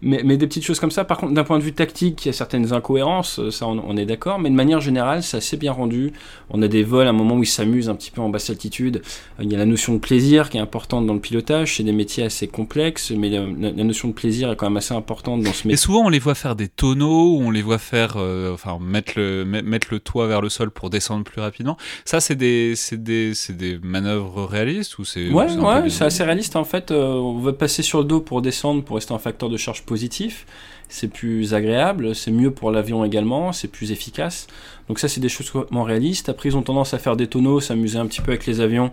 mais, 0.03 0.23
mais, 0.25 0.37
des 0.37 0.47
petites 0.47 0.65
choses 0.65 0.81
comme 0.81 0.91
ça. 0.91 1.05
Par 1.05 1.19
contre, 1.19 1.33
d'un 1.33 1.45
point 1.45 1.59
de 1.59 1.65
vue 1.65 1.73
tactique, 1.73 2.25
il 2.25 2.29
y 2.29 2.31
a 2.31 2.33
certaines 2.33 2.73
incohérences, 2.73 3.41
ça 3.51 3.67
on, 3.67 3.83
on 3.87 3.97
est 3.97 4.07
d'accord, 4.07 4.39
mais 4.39 4.51
de 4.51 4.55
manière 4.55 4.81
générale, 4.81 5.23
c'est 5.23 5.37
assez 5.37 5.57
bien 5.57 5.73
rendu. 5.73 6.13
On 6.51 6.63
a 6.63 6.69
des 6.69 6.83
vols 6.83 7.07
à 7.07 7.11
un 7.11 7.15
moment 7.15 7.37
où 7.37 7.43
ils 7.43 7.47
s'amusent 7.47 7.89
un 7.89 7.95
petit 7.95 8.11
peu 8.11 8.21
en 8.21 8.29
basse 8.29 8.51
altitude. 8.51 9.03
Il 9.41 9.51
y 9.51 9.55
a 9.55 9.59
la 9.59 9.67
notion 9.67 9.95
de 9.95 9.99
plaisir 9.99 10.51
qui 10.51 10.57
est 10.57 10.61
importante 10.61 11.07
dans 11.07 11.15
le 11.15 11.21
pilotage. 11.21 11.77
C'est 11.77 11.83
des 11.83 11.93
métiers 11.93 12.25
assez 12.25 12.49
complexes, 12.49 13.11
mais 13.11 13.29
la, 13.31 13.47
la, 13.71 13.85
notion 13.85 14.09
de 14.09 14.13
plaisir 14.13 14.51
est 14.51 14.57
quand 14.57 14.67
même 14.67 14.77
assez 14.77 14.95
importante 14.95 15.43
dans 15.43 15.53
ce 15.53 15.69
métier. 15.69 15.73
Et 15.73 15.77
souvent, 15.77 16.07
on 16.07 16.09
les 16.09 16.19
voit 16.19 16.35
faire 16.35 16.57
des 16.57 16.69
tonneaux, 16.69 17.39
on 17.39 17.51
les 17.51 17.63
voit 17.63 17.79
faire, 17.79 18.15
euh, 18.17 18.53
enfin, 18.53 18.79
mettre 18.81 19.13
le, 19.17 19.45
mettre 19.45 19.89
le 19.91 20.01
toit 20.01 20.27
vers 20.27 20.41
le 20.41 20.49
sol 20.49 20.71
pour 20.71 20.91
descendre 20.91 21.25
plus 21.25 21.41
rapidement. 21.41 21.77
Ça, 22.05 22.21
c'est 22.21 22.35
des, 22.37 22.75
des, 22.93 23.33
des 23.51 23.79
manœuvres 23.83 24.45
réalistes 24.45 24.99
ou 24.99 25.05
c'est 25.05 25.31
Ouais, 25.31 25.51
ouais, 25.57 25.91
c'est 25.91 26.05
assez 26.05 26.25
réaliste 26.25 26.57
en 26.57 26.65
fait. 26.65 26.91
Euh, 26.91 27.15
on 27.15 27.39
va 27.39 27.53
passer 27.53 27.83
sur 27.83 27.99
le 27.99 28.05
dos 28.05 28.21
pour 28.21 28.43
descendre 28.43 28.83
pour 28.83 28.97
rester 28.97 29.13
en 29.13 29.19
facteur 29.19 29.49
de 29.49 29.57
charge 29.57 29.83
positif. 29.89 30.47
C'est 30.89 31.09
plus 31.09 31.55
agréable, 31.55 32.15
c'est 32.15 32.31
mieux 32.31 32.51
pour 32.51 32.71
l'avion 32.71 33.05
également, 33.05 33.53
c'est 33.53 33.69
plus 33.69 33.93
efficace. 33.93 34.47
Donc 34.89 34.99
ça, 34.99 35.09
c'est 35.09 35.21
des 35.21 35.29
choses 35.29 35.51
complètement 35.51 35.83
réalistes. 35.83 36.31
Après, 36.31 36.49
ils 36.49 36.57
ont 36.57 36.63
tendance 36.63 36.95
à 36.95 36.99
faire 36.99 37.15
des 37.15 37.27
tonneaux, 37.27 37.61
s'amuser 37.61 37.99
un 37.99 38.07
petit 38.07 38.23
peu 38.23 38.33
avec 38.33 38.47
les 38.47 38.61
avions. 38.61 38.91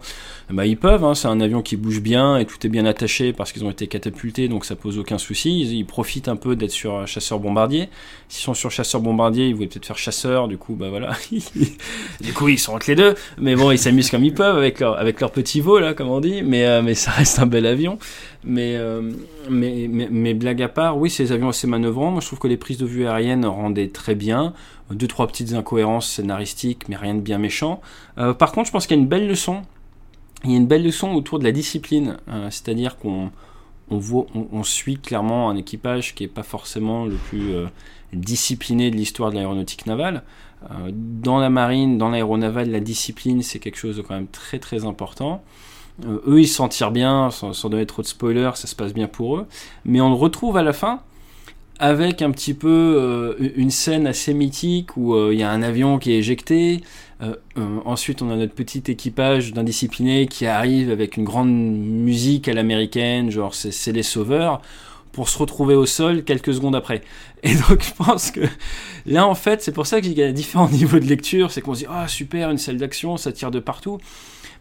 Bah, 0.50 0.66
ils 0.66 0.78
peuvent, 0.78 1.04
hein. 1.06 1.16
c'est 1.16 1.28
un 1.28 1.40
avion 1.40 1.62
qui 1.62 1.78
bouge 1.78 2.02
bien 2.02 2.38
et 2.38 2.46
tout 2.46 2.58
est 2.66 2.70
bien 2.70 2.86
attaché 2.86 3.32
parce 3.32 3.54
qu'ils 3.54 3.64
ont 3.64 3.72
été 3.72 3.88
catapultés, 3.88 4.48
donc 4.48 4.66
ça 4.66 4.76
pose 4.76 5.00
aucun 5.00 5.18
souci. 5.18 5.62
Ils, 5.62 5.86
profitent 5.86 6.28
un 6.28 6.36
peu 6.36 6.56
d'être 6.56 6.72
sur 6.72 7.08
chasseur-bombardier. 7.08 7.90
S'ils 8.28 8.44
sont 8.44 8.54
sur 8.54 8.72
chasseur-bombardier, 8.72 9.48
ils 9.48 9.56
voulaient 9.56 9.68
peut-être 9.68 9.86
faire 9.86 9.98
chasseur, 9.98 10.48
du 10.50 10.58
coup, 10.58 10.76
bah 10.76 10.90
voilà. 10.90 11.12
du 12.22 12.34
coup, 12.34 12.50
ils 12.50 12.60
sont 12.60 12.74
entre 12.74 12.90
les 12.90 12.96
deux. 12.96 13.16
Mais 13.40 13.56
bon, 13.56 13.72
ils 13.72 13.80
s'amusent 13.80 14.10
comme 14.10 14.26
ils 14.26 14.34
peuvent 14.34 14.58
avec 14.58 14.82
leur, 14.82 15.00
avec 15.00 15.22
leur 15.22 15.32
petit 15.32 15.62
vol, 15.62 15.84
là, 15.84 15.94
comme 15.94 16.10
on 16.10 16.20
dit. 16.20 16.42
Mais, 16.44 16.66
euh, 16.66 16.82
mais 16.82 16.96
ça 16.96 17.12
reste 17.12 17.40
un 17.40 17.46
bel 17.46 17.66
avion. 17.66 17.98
Mais, 18.44 18.76
euh, 18.76 19.02
mais, 19.50 19.88
mais, 19.90 20.08
mais, 20.12 20.34
blague 20.34 20.62
à 20.62 20.68
part, 20.68 20.98
oui, 20.98 21.10
ces 21.10 21.32
avions 21.32 21.50
assez 21.50 21.68
Moi, 21.92 22.20
je 22.22 22.28
trouve 22.28 22.40
que 22.40 22.48
les 22.48 22.58
prises 22.58 22.78
de 22.78 22.86
vue 22.86 23.08
aériennes 23.08 23.46
rendaient 23.46 23.90
très 23.90 24.16
bien 24.16 24.54
deux 24.92 25.08
trois 25.08 25.28
petites 25.28 25.54
incohérences 25.54 26.08
scénaristiques, 26.08 26.88
mais 26.90 26.96
rien 26.96 27.16
de 27.16 27.22
bien 27.22 27.38
méchant. 27.38 27.82
Euh, 28.18 28.34
par 28.34 28.52
contre, 28.52 28.68
je 28.68 28.72
pense 28.72 28.88
qu'il 28.88 28.96
y 28.96 29.00
a 29.00 29.02
une 29.02 29.10
belle 29.10 29.28
leçon. 29.28 29.64
Il 30.44 30.52
y 30.52 30.54
a 30.54 30.58
une 30.58 30.68
belle 30.68 30.84
leçon 30.84 31.14
autour 31.14 31.40
de 31.40 31.44
la 31.44 31.52
discipline, 31.52 32.18
euh, 32.30 32.50
c'est-à-dire 32.52 32.98
qu'on 32.98 33.32
on, 33.90 33.98
voit, 33.98 34.26
on, 34.34 34.64
suit 34.64 34.98
clairement 34.98 35.50
un 35.50 35.56
équipage 35.56 36.14
qui 36.14 36.24
n'est 36.24 36.30
pas 36.30 36.44
forcément 36.44 37.06
le 37.06 37.16
plus 37.16 37.54
euh, 37.54 37.66
discipliné 38.14 38.92
de 38.92 38.96
l'histoire 38.96 39.32
de 39.32 39.36
l'aéronautique 39.36 39.86
navale. 39.86 40.24
Dans 40.90 41.38
la 41.38 41.52
marine, 41.52 42.00
dans 42.00 42.10
l'aéronavale, 42.10 42.72
la 42.72 42.80
discipline, 42.80 43.44
c'est 43.44 43.60
quelque 43.60 43.78
chose 43.78 43.98
de 43.98 44.02
quand 44.02 44.16
même 44.16 44.28
très 44.28 44.58
très 44.58 44.84
important. 44.84 45.44
Eux, 46.04 46.40
ils 46.40 46.48
s'en 46.48 46.68
tirent 46.70 46.90
bien, 46.90 47.30
sans, 47.30 47.54
sans 47.54 47.70
donner 47.70 47.86
trop 47.86 48.02
de 48.02 48.08
spoilers, 48.08 48.52
ça 48.56 48.66
se 48.66 48.76
passe 48.76 48.92
bien 48.92 49.08
pour 49.08 49.38
eux. 49.38 49.46
Mais 49.84 50.02
on 50.02 50.10
le 50.10 50.16
retrouve 50.16 50.58
à 50.58 50.64
la 50.64 50.74
fin, 50.74 51.02
avec 51.80 52.22
un 52.22 52.32
petit 52.32 52.54
peu 52.54 52.68
euh, 52.70 53.52
une 53.56 53.72
scène 53.72 54.08
assez 54.08 54.34
mythique 54.34 54.96
où 54.98 55.14
euh, 55.14 55.34
il 55.34 55.40
y 55.40 55.44
a 55.44 55.52
un 55.52 55.62
avion 55.62 56.00
qui 56.00 56.12
est 56.12 56.18
éjecté. 56.18 56.82
Euh, 57.22 57.36
ensuite, 57.86 58.22
on 58.22 58.30
a 58.30 58.36
notre 58.36 58.54
petit 58.54 58.84
équipage 58.88 59.54
d'indisciplinés 59.54 60.28
qui 60.28 60.46
arrive 60.46 60.92
avec 60.92 61.18
une 61.18 61.24
grande 61.24 61.50
musique 61.50 62.48
à 62.48 62.54
l'américaine, 62.54 63.32
genre 63.32 63.54
c'est 63.56 63.92
les 63.92 64.04
sauveurs, 64.04 64.62
pour 65.12 65.30
se 65.30 65.38
retrouver 65.38 65.76
au 65.76 65.86
sol 65.86 66.24
quelques 66.24 66.54
secondes 66.54 66.76
après. 66.76 67.02
Et 67.44 67.56
donc, 67.56 67.84
je 67.84 67.94
pense 67.94 68.32
que 68.32 68.42
là, 69.06 69.28
en 69.28 69.36
fait, 69.36 69.62
c'est 69.62 69.72
pour 69.72 69.88
ça 69.88 70.02
qu'il 70.02 70.14
y 70.14 70.24
a 70.24 70.32
différents 70.32 70.70
niveaux 70.72 71.00
de 71.00 71.06
lecture. 71.06 71.52
C'est 71.52 71.62
qu'on 71.62 71.74
se 71.74 71.80
dit, 71.80 71.88
ah 71.90 72.08
super, 72.08 72.52
une 72.52 72.58
salle 72.58 72.78
d'action, 72.78 73.18
ça 73.18 73.32
tire 73.32 73.52
de 73.52 73.60
partout. 73.60 73.98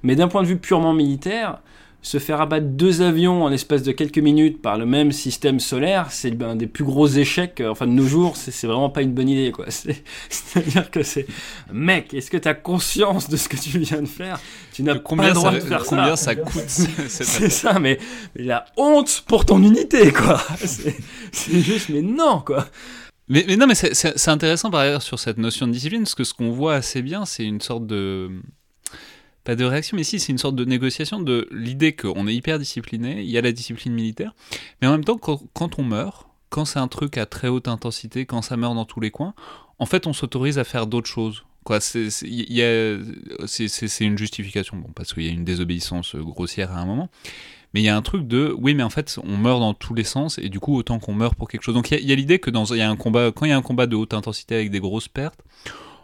Mais 0.02 0.16
d'un 0.16 0.28
point 0.28 0.42
de 0.42 0.46
vue 0.46 0.58
purement 0.58 0.92
militaire, 0.92 1.60
se 2.04 2.18
faire 2.18 2.42
abattre 2.42 2.66
deux 2.66 3.00
avions 3.00 3.44
en 3.44 3.48
l'espace 3.48 3.82
de 3.82 3.90
quelques 3.90 4.18
minutes 4.18 4.60
par 4.60 4.76
le 4.76 4.84
même 4.84 5.10
système 5.10 5.58
solaire, 5.58 6.08
c'est 6.10 6.40
un 6.42 6.54
des 6.54 6.66
plus 6.66 6.84
gros 6.84 7.08
échecs, 7.08 7.62
euh, 7.62 7.70
enfin 7.70 7.86
de 7.86 7.92
nos 7.92 8.06
jours, 8.06 8.36
c'est 8.36 8.66
vraiment 8.66 8.90
pas 8.90 9.00
une 9.00 9.14
bonne 9.14 9.30
idée, 9.30 9.52
quoi. 9.52 9.64
C'est-à-dire 10.28 10.90
que 10.90 11.02
c'est, 11.02 11.26
mec, 11.72 12.12
est-ce 12.12 12.30
que 12.30 12.36
tu 12.36 12.46
as 12.46 12.52
conscience 12.52 13.30
de 13.30 13.38
ce 13.38 13.48
que 13.48 13.56
tu 13.56 13.78
viens 13.78 14.02
de 14.02 14.06
faire? 14.06 14.38
Tu 14.74 14.82
n'as 14.82 14.96
pas 14.96 15.28
le 15.28 15.32
droit 15.32 15.50
ça, 15.50 15.56
de 15.56 15.60
faire 15.60 15.82
combien 15.82 16.14
ça. 16.14 16.34
Combien 16.34 16.52
ça 16.52 16.60
coûte 16.60 16.68
C'est 17.08 17.48
ça, 17.48 17.78
mais, 17.78 17.98
mais, 18.36 18.44
la 18.44 18.66
honte 18.76 19.24
pour 19.26 19.46
ton 19.46 19.62
unité, 19.62 20.12
quoi. 20.12 20.42
C'est 20.60 21.60
juste, 21.60 21.88
mais 21.88 22.02
non, 22.02 22.42
quoi. 22.44 22.68
Mais, 23.28 23.46
mais 23.48 23.56
non, 23.56 23.66
mais 23.66 23.74
c'est 23.74 24.28
intéressant 24.28 24.70
par 24.70 24.80
ailleurs 24.80 25.00
sur 25.00 25.18
cette 25.18 25.38
notion 25.38 25.66
de 25.66 25.72
discipline, 25.72 26.02
parce 26.02 26.14
que 26.14 26.24
ce 26.24 26.34
qu'on 26.34 26.50
voit 26.50 26.74
assez 26.74 27.00
bien, 27.00 27.24
c'est 27.24 27.44
une 27.44 27.62
sorte 27.62 27.86
de 27.86 28.30
pas 29.44 29.56
de 29.56 29.64
réaction, 29.64 29.96
mais 29.96 30.04
si, 30.04 30.18
c'est 30.18 30.32
une 30.32 30.38
sorte 30.38 30.56
de 30.56 30.64
négociation 30.64 31.20
de 31.20 31.46
l'idée 31.52 31.94
qu'on 31.94 32.26
est 32.26 32.34
hyper 32.34 32.58
discipliné, 32.58 33.22
il 33.22 33.30
y 33.30 33.36
a 33.36 33.42
la 33.42 33.52
discipline 33.52 33.92
militaire, 33.92 34.34
mais 34.80 34.88
en 34.88 34.92
même 34.92 35.04
temps, 35.04 35.18
quand, 35.18 35.78
on 35.78 35.82
meurt, 35.82 36.26
quand 36.48 36.64
c'est 36.64 36.78
un 36.78 36.88
truc 36.88 37.18
à 37.18 37.26
très 37.26 37.48
haute 37.48 37.68
intensité, 37.68 38.24
quand 38.24 38.42
ça 38.42 38.56
meurt 38.56 38.74
dans 38.74 38.86
tous 38.86 39.00
les 39.00 39.10
coins, 39.10 39.34
en 39.78 39.86
fait, 39.86 40.06
on 40.06 40.14
s'autorise 40.14 40.58
à 40.58 40.64
faire 40.64 40.86
d'autres 40.86 41.10
choses. 41.10 41.44
C'est 41.86 42.08
une 44.00 44.18
justification, 44.18 44.78
bon, 44.78 44.90
parce 44.94 45.12
qu'il 45.12 45.24
y 45.24 45.28
a 45.28 45.32
une 45.32 45.44
désobéissance 45.44 46.16
grossière 46.16 46.72
à 46.72 46.80
un 46.80 46.86
moment, 46.86 47.10
mais 47.74 47.80
il 47.80 47.84
y 47.84 47.88
a 47.88 47.96
un 47.96 48.02
truc 48.02 48.26
de, 48.26 48.54
oui, 48.58 48.74
mais 48.74 48.82
en 48.82 48.90
fait, 48.90 49.18
on 49.22 49.36
meurt 49.36 49.60
dans 49.60 49.74
tous 49.74 49.94
les 49.94 50.04
sens, 50.04 50.38
et 50.38 50.48
du 50.48 50.60
coup, 50.60 50.74
autant 50.74 50.98
qu'on 50.98 51.14
meurt 51.14 51.34
pour 51.34 51.48
quelque 51.48 51.62
chose. 51.62 51.74
Donc 51.74 51.90
il 51.90 52.06
y 52.06 52.12
a, 52.12 52.14
l'idée 52.14 52.38
que 52.38 52.50
dans, 52.50 52.64
y 52.74 52.80
a 52.80 52.88
un 52.88 52.96
combat, 52.96 53.30
quand 53.30 53.44
il 53.44 53.50
y 53.50 53.52
a 53.52 53.58
un 53.58 53.62
combat 53.62 53.86
de 53.86 53.96
haute 53.96 54.14
intensité 54.14 54.54
avec 54.54 54.70
des 54.70 54.80
grosses 54.80 55.08
pertes, 55.08 55.40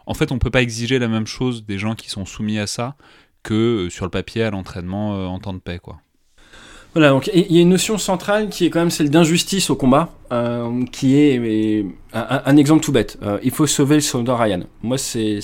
en 0.05 0.13
fait, 0.13 0.31
on 0.31 0.39
peut 0.39 0.49
pas 0.49 0.61
exiger 0.61 0.99
la 0.99 1.07
même 1.07 1.27
chose 1.27 1.65
des 1.65 1.77
gens 1.77 1.95
qui 1.95 2.09
sont 2.09 2.25
soumis 2.25 2.59
à 2.59 2.67
ça 2.67 2.95
que 3.43 3.87
sur 3.89 4.05
le 4.05 4.11
papier 4.11 4.43
à 4.43 4.51
l'entraînement 4.51 5.15
euh, 5.15 5.25
en 5.25 5.39
temps 5.39 5.53
de 5.53 5.59
paix, 5.59 5.79
quoi. 5.79 5.99
Voilà, 6.93 7.11
donc 7.11 7.31
il 7.33 7.49
y 7.49 7.59
a 7.59 7.61
une 7.61 7.69
notion 7.69 7.97
centrale 7.97 8.49
qui 8.49 8.65
est 8.65 8.69
quand 8.69 8.79
même 8.79 8.89
celle 8.89 9.09
d'injustice 9.09 9.69
au 9.69 9.75
combat, 9.75 10.09
euh, 10.33 10.83
qui 10.91 11.17
est 11.17 11.39
mais, 11.39 11.85
un, 12.11 12.41
un, 12.45 12.57
exemple 12.57 12.83
tout 12.83 12.91
bête. 12.91 13.17
Euh, 13.23 13.39
il 13.43 13.51
faut 13.51 13.65
sauver 13.65 13.95
le 13.95 14.01
soldat 14.01 14.35
Ryan. 14.35 14.63
Moi, 14.83 14.97
c'est 14.97 15.39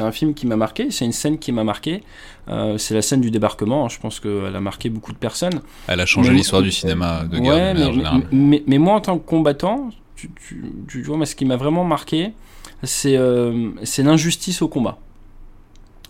un 0.00 0.12
film 0.12 0.34
qui 0.34 0.46
m'a 0.46 0.56
marqué, 0.56 0.90
c'est 0.90 1.06
une 1.06 1.12
scène 1.12 1.38
qui 1.38 1.52
m'a 1.52 1.64
marqué. 1.64 2.02
Euh, 2.48 2.76
c'est 2.76 2.92
la 2.92 3.00
scène 3.00 3.22
du 3.22 3.30
débarquement, 3.30 3.88
je 3.88 3.98
pense 3.98 4.20
qu'elle 4.20 4.54
a 4.54 4.60
marqué 4.60 4.90
beaucoup 4.90 5.12
de 5.12 5.18
personnes. 5.18 5.62
Elle 5.86 6.00
a 6.00 6.06
changé 6.06 6.34
l'histoire 6.34 6.60
du 6.60 6.70
cinéma 6.70 7.24
de 7.24 7.38
guerre 7.38 7.54
ouais, 7.54 7.74
mais, 7.74 7.92
mais, 7.92 8.26
mais, 8.30 8.62
mais, 8.66 8.78
moi, 8.78 8.94
en 8.94 9.00
tant 9.00 9.18
que 9.18 9.26
combattant, 9.26 9.88
tu, 10.16 10.30
tu, 10.46 10.62
tu 10.86 11.02
vois, 11.04 11.16
moi, 11.16 11.24
ce 11.24 11.34
qui 11.34 11.46
m'a 11.46 11.56
vraiment 11.56 11.84
marqué, 11.84 12.32
c'est 12.82 13.16
l'injustice 14.02 14.60
au 14.60 14.68
combat. 14.68 14.98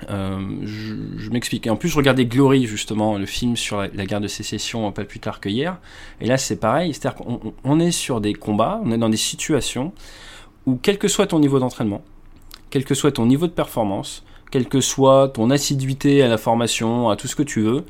Je, 0.09 1.31
m'explique. 1.31 1.67
Et 1.67 1.71
en 1.71 1.77
plus, 1.77 1.89
je 1.89 1.97
regardais 1.97 2.27
Glory, 2.27 2.67
justement, 2.67 3.19
le 3.19 3.27
film 3.27 3.57
sur 3.57 3.79
la, 3.81 4.07
guerre 4.07 4.21
de 4.21 4.29
sécession, 4.29 4.91
pas 4.93 5.05
plus 5.05 5.21
tard 5.21 5.41
que 5.41 5.49
hier. 5.49 5.79
Et 6.21 6.27
là, 6.27 6.39
c'est 6.39 6.57
pareil. 6.57 6.95
C'est-à-dire 6.95 7.25
qu'on 7.25 7.81
est 7.81 7.91
sur 7.91 8.21
des 8.21 8.35
combats, 8.35 8.81
on 8.85 8.93
est 8.93 8.99
dans 8.99 9.09
des 9.09 9.17
situations 9.17 9.93
où, 10.67 10.79
quel 10.81 10.99
que 10.99 11.09
soit 11.09 11.27
ton 11.27 11.39
niveau 11.39 11.59
d'entraînement, 11.59 12.03
quel 12.71 12.85
que 12.85 12.95
soit 12.95 13.13
ton 13.13 13.27
niveau 13.27 13.47
de 13.47 13.53
performance, 13.53 14.25
quelle 14.51 14.69
que 14.69 14.81
soit 14.81 15.29
ton 15.29 15.51
assiduité 15.51 16.23
à 16.23 16.29
la 16.29 16.39
formation, 16.39 17.09
à 17.09 17.17
tout 17.17 17.29
ce 17.29 17.37
que 17.37 17.43
tu 17.43 17.61
veux, 17.61 17.85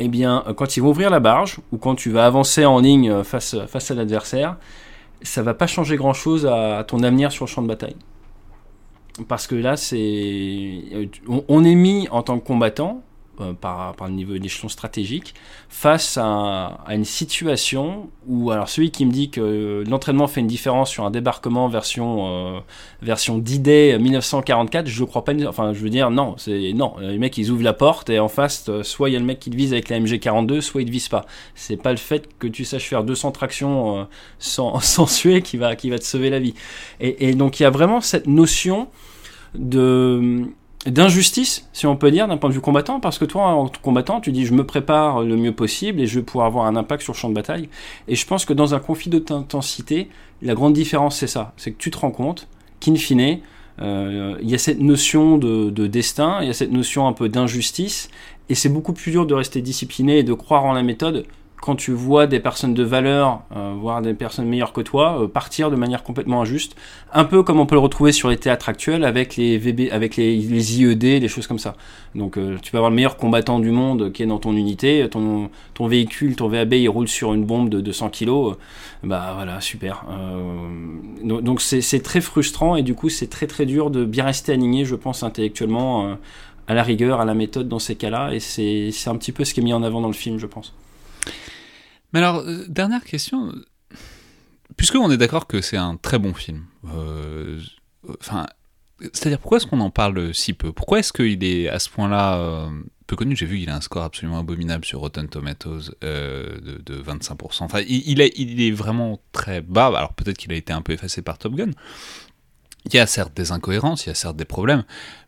eh 0.00 0.08
bien, 0.08 0.44
quand 0.56 0.76
ils 0.76 0.80
vont 0.80 0.90
ouvrir 0.90 1.10
la 1.10 1.20
barge, 1.20 1.58
ou 1.72 1.78
quand 1.78 1.94
tu 1.94 2.10
vas 2.10 2.26
avancer 2.26 2.64
en 2.64 2.80
ligne 2.80 3.22
face, 3.22 3.56
face 3.68 3.90
à 3.90 3.94
l'adversaire, 3.94 4.56
ça 5.22 5.42
va 5.42 5.54
pas 5.54 5.66
changer 5.66 5.96
grand-chose 5.96 6.46
à 6.46 6.84
ton 6.86 7.02
avenir 7.02 7.32
sur 7.32 7.44
le 7.44 7.50
champ 7.50 7.62
de 7.62 7.68
bataille. 7.68 7.96
Parce 9.28 9.46
que 9.46 9.54
là, 9.54 9.76
c'est, 9.76 10.82
on 11.48 11.64
est 11.64 11.74
mis 11.74 12.08
en 12.10 12.22
tant 12.22 12.38
que 12.38 12.44
combattant, 12.46 12.96
euh, 12.96 13.13
par, 13.60 13.94
par, 13.94 14.08
le 14.08 14.14
niveau 14.14 14.36
d'échelon 14.38 14.68
stratégique 14.68 15.34
face 15.68 16.16
à, 16.16 16.80
à, 16.86 16.94
une 16.94 17.04
situation 17.04 18.08
où 18.26 18.50
alors 18.50 18.68
celui 18.68 18.90
qui 18.90 19.04
me 19.06 19.12
dit 19.12 19.30
que 19.30 19.84
l'entraînement 19.88 20.26
fait 20.26 20.40
une 20.40 20.46
différence 20.46 20.90
sur 20.90 21.04
un 21.04 21.10
débarquement 21.10 21.68
version 21.68 22.56
euh, 22.56 22.60
version 23.02 23.38
d 23.38 23.98
1944 23.98 24.86
je 24.86 25.04
crois 25.04 25.24
pas 25.24 25.32
enfin 25.46 25.72
je 25.72 25.80
veux 25.80 25.90
dire 25.90 26.10
non 26.10 26.34
c'est 26.38 26.72
non 26.74 26.94
les 27.00 27.18
mecs 27.18 27.36
ils 27.38 27.50
ouvrent 27.50 27.62
la 27.62 27.72
porte 27.72 28.10
et 28.10 28.18
en 28.18 28.28
face 28.28 28.64
euh, 28.68 28.82
soit 28.82 29.10
il 29.10 29.12
y 29.12 29.16
a 29.16 29.18
le 29.18 29.24
mec 29.24 29.40
qui 29.40 29.50
te 29.50 29.56
vise 29.56 29.72
avec 29.72 29.88
la 29.88 29.98
MG42 29.98 30.60
soit 30.60 30.82
il 30.82 30.86
te 30.86 30.90
vise 30.90 31.08
pas. 31.08 31.26
C'est 31.54 31.76
pas 31.76 31.90
le 31.90 31.96
fait 31.96 32.28
que 32.38 32.46
tu 32.46 32.64
saches 32.64 32.88
faire 32.88 33.04
200 33.04 33.32
tractions 33.32 34.00
euh, 34.00 34.04
sans, 34.38 34.80
sans 34.80 35.06
suer 35.06 35.42
qui 35.42 35.56
va 35.56 35.76
qui 35.76 35.90
va 35.90 35.98
te 35.98 36.04
sauver 36.04 36.30
la 36.30 36.40
vie. 36.40 36.54
Et, 37.00 37.28
et 37.28 37.34
donc 37.34 37.60
il 37.60 37.64
y 37.64 37.66
a 37.66 37.70
vraiment 37.70 38.00
cette 38.00 38.26
notion 38.26 38.88
de 39.54 40.46
d'injustice, 40.86 41.68
si 41.72 41.86
on 41.86 41.96
peut 41.96 42.10
dire, 42.10 42.28
d'un 42.28 42.36
point 42.36 42.50
de 42.50 42.54
vue 42.54 42.60
combattant, 42.60 43.00
parce 43.00 43.18
que 43.18 43.24
toi, 43.24 43.46
en 43.46 43.68
combattant, 43.82 44.20
tu 44.20 44.32
dis 44.32 44.44
je 44.44 44.52
me 44.52 44.64
prépare 44.64 45.22
le 45.22 45.36
mieux 45.36 45.52
possible 45.52 46.00
et 46.00 46.06
je 46.06 46.18
vais 46.18 46.24
pouvoir 46.24 46.46
avoir 46.46 46.66
un 46.66 46.76
impact 46.76 47.02
sur 47.02 47.12
le 47.12 47.18
champ 47.18 47.28
de 47.28 47.34
bataille. 47.34 47.68
Et 48.08 48.14
je 48.14 48.26
pense 48.26 48.44
que 48.44 48.52
dans 48.52 48.74
un 48.74 48.80
conflit 48.80 49.10
d'intensité, 49.10 50.08
la 50.42 50.54
grande 50.54 50.74
différence, 50.74 51.16
c'est 51.16 51.26
ça, 51.26 51.52
c'est 51.56 51.72
que 51.72 51.78
tu 51.78 51.90
te 51.90 51.98
rends 51.98 52.10
compte 52.10 52.48
qu'in 52.80 52.96
fine, 52.96 53.38
euh, 53.80 54.36
il 54.42 54.48
y 54.48 54.54
a 54.54 54.58
cette 54.58 54.80
notion 54.80 55.38
de, 55.38 55.70
de 55.70 55.86
destin, 55.86 56.38
il 56.42 56.48
y 56.48 56.50
a 56.50 56.54
cette 56.54 56.72
notion 56.72 57.08
un 57.08 57.12
peu 57.12 57.28
d'injustice, 57.28 58.10
et 58.48 58.54
c'est 58.54 58.68
beaucoup 58.68 58.92
plus 58.92 59.10
dur 59.10 59.26
de 59.26 59.34
rester 59.34 59.62
discipliné 59.62 60.18
et 60.18 60.22
de 60.22 60.34
croire 60.34 60.64
en 60.64 60.72
la 60.72 60.82
méthode 60.82 61.26
quand 61.64 61.76
tu 61.76 61.92
vois 61.92 62.26
des 62.26 62.40
personnes 62.40 62.74
de 62.74 62.82
valeur, 62.82 63.40
euh, 63.56 63.72
voire 63.74 64.02
des 64.02 64.12
personnes 64.12 64.46
meilleures 64.46 64.74
que 64.74 64.82
toi, 64.82 65.22
euh, 65.22 65.26
partir 65.26 65.70
de 65.70 65.76
manière 65.76 66.02
complètement 66.02 66.42
injuste, 66.42 66.76
un 67.10 67.24
peu 67.24 67.42
comme 67.42 67.58
on 67.58 67.64
peut 67.64 67.74
le 67.74 67.80
retrouver 67.80 68.12
sur 68.12 68.28
les 68.28 68.36
théâtres 68.36 68.68
actuels 68.68 69.02
avec 69.02 69.36
les 69.36 69.56
VB, 69.56 69.88
avec 69.90 70.16
les, 70.16 70.34
IED, 70.36 70.98
des 70.98 71.26
choses 71.28 71.46
comme 71.46 71.58
ça. 71.58 71.74
Donc 72.14 72.36
euh, 72.36 72.58
tu 72.60 72.70
peux 72.70 72.76
avoir 72.76 72.90
le 72.90 72.96
meilleur 72.96 73.16
combattant 73.16 73.60
du 73.60 73.70
monde 73.70 74.12
qui 74.12 74.22
est 74.22 74.26
dans 74.26 74.38
ton 74.38 74.54
unité, 74.54 75.08
ton, 75.10 75.48
ton 75.72 75.86
véhicule, 75.86 76.36
ton 76.36 76.48
VAB, 76.48 76.74
il 76.74 76.88
roule 76.90 77.08
sur 77.08 77.32
une 77.32 77.46
bombe 77.46 77.70
de 77.70 77.80
200 77.80 78.10
kilos, 78.10 78.56
bah 79.02 79.32
voilà, 79.34 79.62
super. 79.62 80.04
donc 81.22 81.62
c'est 81.62 82.02
très 82.02 82.20
frustrant 82.20 82.76
et 82.76 82.82
du 82.82 82.94
coup 82.94 83.08
c'est 83.08 83.28
très 83.28 83.46
très 83.46 83.64
dur 83.64 83.90
de 83.90 84.04
bien 84.04 84.24
rester 84.24 84.52
aligné, 84.52 84.84
je 84.84 84.96
pense, 84.96 85.22
intellectuellement 85.22 86.18
à 86.68 86.74
la 86.74 86.82
rigueur, 86.82 87.22
à 87.22 87.24
la 87.24 87.32
méthode 87.32 87.68
dans 87.68 87.78
ces 87.78 87.96
cas-là, 87.96 88.34
et 88.34 88.40
c'est 88.40 89.08
un 89.08 89.16
petit 89.16 89.32
peu 89.32 89.46
ce 89.46 89.54
qui 89.54 89.60
est 89.60 89.64
mis 89.64 89.72
en 89.72 89.82
avant 89.82 90.02
dans 90.02 90.08
le 90.08 90.12
film, 90.12 90.38
je 90.38 90.46
pense. 90.46 90.74
Mais 92.14 92.20
alors, 92.20 92.38
euh, 92.38 92.64
dernière 92.68 93.04
question. 93.04 93.52
Puisque 94.76 94.94
on 94.94 95.10
est 95.10 95.16
d'accord 95.16 95.46
que 95.46 95.60
c'est 95.60 95.76
un 95.76 95.96
très 95.96 96.18
bon 96.18 96.32
film, 96.32 96.64
euh, 96.94 97.60
enfin, 98.20 98.46
c'est-à-dire 99.12 99.38
pourquoi 99.40 99.58
est-ce 99.58 99.66
qu'on 99.66 99.80
en 99.80 99.90
parle 99.90 100.32
si 100.32 100.52
peu? 100.52 100.72
Pourquoi 100.72 101.00
est-ce 101.00 101.12
qu'il 101.12 101.44
est 101.44 101.68
à 101.68 101.78
ce 101.80 101.90
point-là 101.90 102.38
euh, 102.38 102.70
peu 103.06 103.16
connu? 103.16 103.36
J'ai 103.36 103.46
vu 103.46 103.58
qu'il 103.58 103.68
a 103.68 103.76
un 103.76 103.80
score 103.80 104.04
absolument 104.04 104.38
abominable 104.38 104.84
sur 104.84 105.00
Rotten 105.00 105.28
Tomatoes 105.28 105.90
de, 106.00 107.02
25%. 107.02 107.64
Enfin, 107.64 107.80
il, 107.86 108.20
est, 108.20 108.32
il 108.36 108.62
est 108.62 108.70
vraiment 108.70 109.20
très 109.32 109.60
bas. 109.60 109.86
Alors 109.86 110.14
peut-être 110.14 110.38
qu'il 110.38 110.52
a 110.52 110.56
été 110.56 110.72
un 110.72 110.82
peu 110.82 110.92
effacé 110.92 111.20
par 111.20 111.38
Top 111.38 111.54
Gun, 111.54 111.70
il 112.86 112.94
y 112.94 112.98
a 112.98 113.06
certes 113.06 113.34
des 113.34 113.50
incohérences, 113.52 114.06
il 114.06 114.10
y 114.10 114.12
a 114.12 114.14
certes 114.14 114.36
des 114.36 114.44
problèmes, 114.44 114.84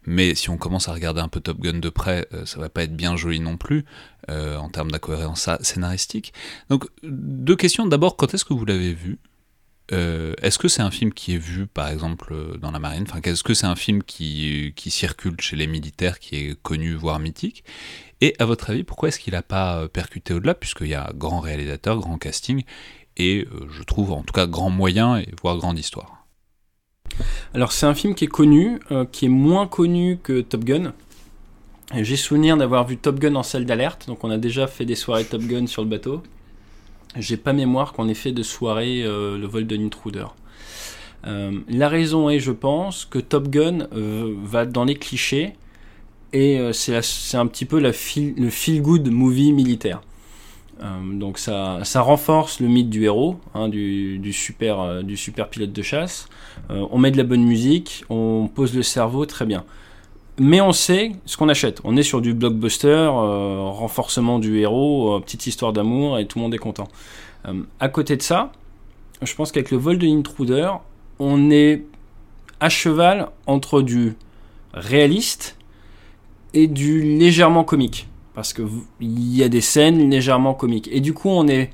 mais 0.06 0.34
si 0.34 0.50
on 0.50 0.56
commence 0.56 0.88
à 0.88 0.92
regarder 0.92 1.20
un 1.20 1.28
peu 1.28 1.40
Top 1.40 1.60
Gun 1.60 1.80
de 1.80 1.88
près, 1.88 2.26
euh, 2.32 2.46
ça 2.46 2.60
va 2.60 2.68
pas 2.68 2.84
être 2.84 2.96
bien 2.96 3.16
joli 3.16 3.40
non 3.40 3.56
plus 3.56 3.84
euh, 4.30 4.56
en 4.56 4.70
termes 4.70 4.90
d'incohérence 4.90 5.50
scénaristique. 5.60 6.32
Donc 6.70 6.86
deux 7.02 7.56
questions. 7.56 7.86
D'abord, 7.86 8.16
quand 8.16 8.32
est-ce 8.32 8.44
que 8.44 8.54
vous 8.54 8.64
l'avez 8.64 8.94
vu? 8.94 9.18
Euh, 9.92 10.34
Est-ce 10.42 10.58
que 10.58 10.66
c'est 10.66 10.82
un 10.82 10.90
film 10.90 11.12
qui 11.12 11.34
est 11.34 11.38
vu, 11.38 11.66
par 11.66 11.88
exemple, 11.88 12.58
dans 12.58 12.72
la 12.72 12.80
marine? 12.80 13.04
Enfin, 13.08 13.20
est-ce 13.22 13.44
que 13.44 13.54
c'est 13.54 13.66
un 13.66 13.76
film 13.76 14.02
qui, 14.02 14.72
circule 14.76 15.40
chez 15.40 15.54
les 15.54 15.68
militaires, 15.68 16.18
qui 16.18 16.36
est 16.36 16.60
connu, 16.60 16.94
voire 16.94 17.20
mythique? 17.20 17.62
Et 18.20 18.34
à 18.40 18.46
votre 18.46 18.70
avis, 18.70 18.82
pourquoi 18.82 19.10
est-ce 19.10 19.20
qu'il 19.20 19.34
n'a 19.34 19.42
pas 19.42 19.86
percuté 19.88 20.34
au-delà 20.34 20.54
Puisqu'il 20.54 20.88
y 20.88 20.94
a 20.94 21.12
grand 21.14 21.38
réalisateur, 21.38 22.00
grand 22.00 22.18
casting, 22.18 22.64
et 23.16 23.46
je 23.70 23.82
trouve 23.84 24.10
en 24.10 24.22
tout 24.22 24.32
cas 24.32 24.48
grand 24.48 24.70
moyen, 24.70 25.18
et 25.18 25.28
voire 25.40 25.56
grande 25.56 25.78
histoire? 25.78 26.15
Alors 27.54 27.72
c'est 27.72 27.86
un 27.86 27.94
film 27.94 28.14
qui 28.14 28.24
est 28.24 28.28
connu, 28.28 28.78
euh, 28.90 29.04
qui 29.10 29.26
est 29.26 29.30
moins 29.30 29.66
connu 29.66 30.18
que 30.22 30.40
Top 30.40 30.64
Gun. 30.64 30.92
J'ai 31.94 32.16
souvenir 32.16 32.56
d'avoir 32.56 32.86
vu 32.86 32.96
Top 32.96 33.18
Gun 33.18 33.34
en 33.36 33.42
salle 33.42 33.64
d'alerte, 33.64 34.06
donc 34.08 34.24
on 34.24 34.30
a 34.30 34.38
déjà 34.38 34.66
fait 34.66 34.84
des 34.84 34.96
soirées 34.96 35.24
Top 35.24 35.42
Gun 35.42 35.66
sur 35.66 35.82
le 35.82 35.88
bateau. 35.88 36.22
J'ai 37.16 37.36
pas 37.36 37.52
mémoire 37.52 37.92
qu'on 37.92 38.08
ait 38.08 38.14
fait 38.14 38.32
de 38.32 38.42
soirée 38.42 39.02
euh, 39.04 39.38
le 39.38 39.46
vol 39.46 39.66
de 39.66 39.76
l'intruder. 39.76 40.26
Euh, 41.26 41.60
la 41.68 41.88
raison 41.88 42.28
est, 42.28 42.40
je 42.40 42.52
pense, 42.52 43.04
que 43.04 43.18
Top 43.18 43.48
Gun 43.48 43.88
va 43.92 44.66
dans 44.66 44.84
les 44.84 44.96
clichés 44.96 45.54
et 46.32 46.60
c'est 46.72 47.36
un 47.36 47.46
petit 47.46 47.64
peu 47.64 47.80
le 47.80 47.92
feel-good 47.92 49.08
movie 49.10 49.52
militaire. 49.52 50.02
Euh, 50.82 51.18
donc 51.18 51.38
ça, 51.38 51.80
ça, 51.84 52.02
renforce 52.02 52.60
le 52.60 52.68
mythe 52.68 52.90
du 52.90 53.04
héros, 53.04 53.38
hein, 53.54 53.68
du, 53.68 54.32
super, 54.32 54.80
euh, 54.80 55.02
du 55.02 55.16
super 55.16 55.48
pilote 55.48 55.72
de 55.72 55.82
chasse. 55.82 56.28
Euh, 56.70 56.86
on 56.90 56.98
met 56.98 57.10
de 57.10 57.16
la 57.16 57.24
bonne 57.24 57.44
musique, 57.44 58.04
on 58.10 58.48
pose 58.52 58.74
le 58.74 58.82
cerveau, 58.82 59.24
très 59.26 59.46
bien. 59.46 59.64
Mais 60.38 60.60
on 60.60 60.72
sait 60.72 61.12
ce 61.24 61.38
qu'on 61.38 61.48
achète. 61.48 61.80
On 61.84 61.96
est 61.96 62.02
sur 62.02 62.20
du 62.20 62.34
blockbuster, 62.34 63.08
renforcement 63.08 64.38
du 64.38 64.58
héros, 64.58 65.18
petite 65.20 65.46
histoire 65.46 65.72
d'amour 65.72 66.18
et 66.18 66.26
tout 66.26 66.38
le 66.38 66.42
monde 66.42 66.54
est 66.54 66.58
content. 66.58 66.88
à 67.80 67.88
côté 67.88 68.18
de 68.18 68.22
ça, 68.22 68.52
je 69.22 69.34
pense 69.34 69.50
qu'avec 69.50 69.70
le 69.70 69.78
vol 69.78 69.96
de 69.96 70.06
l'intruder, 70.06 70.72
on 71.18 71.50
est 71.50 71.84
à 72.60 72.68
cheval 72.68 73.30
entre 73.46 73.80
du 73.80 74.14
réaliste 74.74 75.56
et 76.52 76.66
du 76.66 77.00
légèrement 77.00 77.64
comique 77.64 78.06
parce 78.36 78.52
que 78.52 78.62
il 79.00 79.34
y 79.34 79.42
a 79.42 79.48
des 79.48 79.62
scènes 79.62 80.10
légèrement 80.10 80.52
comiques. 80.54 80.88
Et 80.92 81.00
du 81.00 81.14
coup, 81.14 81.30
on 81.30 81.48
est 81.48 81.70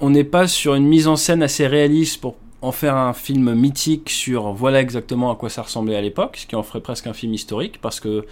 on 0.00 0.08
n'est 0.08 0.24
pas 0.24 0.46
sur 0.46 0.76
une 0.76 0.86
mise 0.86 1.08
en 1.08 1.16
scène 1.16 1.42
assez 1.42 1.66
réaliste 1.66 2.20
pour 2.20 2.36
en 2.62 2.72
faire 2.72 2.96
un 2.96 3.12
film 3.12 3.52
mythique 3.54 4.08
sur 4.10 4.52
voilà 4.52 4.80
exactement 4.80 5.30
à 5.30 5.34
quoi 5.34 5.50
ça 5.50 5.62
ressemblait 5.62 5.96
à 5.96 6.00
l'époque, 6.00 6.36
ce 6.36 6.46
qui 6.46 6.54
en 6.54 6.62
ferait 6.62 6.80
presque 6.80 7.08
un 7.08 7.12
film 7.12 7.34
historique, 7.34 7.80
parce 7.82 7.98
que 7.98 8.26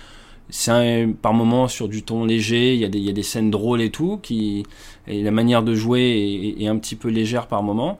c'est 0.49 1.09
par 1.21 1.35
moments 1.35 1.67
sur 1.67 1.89
du 1.89 2.05
ton 2.05 2.25
léger, 2.25 2.75
il 2.75 2.81
y, 2.81 2.85
a 2.85 3.13
des, 3.13 3.23
scènes 3.23 3.51
drôles 3.51 3.83
et 3.83 3.91
tout, 3.91 4.19
qui, 4.23 4.65
et 5.07 5.23
la 5.23 5.31
manière 5.31 5.63
de 5.63 5.75
jouer 5.75 6.55
est, 6.57 6.63
est 6.63 6.69
un 6.69 6.79
petit 6.79 6.97
peu 6.97 7.09
légère 7.09 7.49
par 7.49 7.63
moments. 7.63 7.99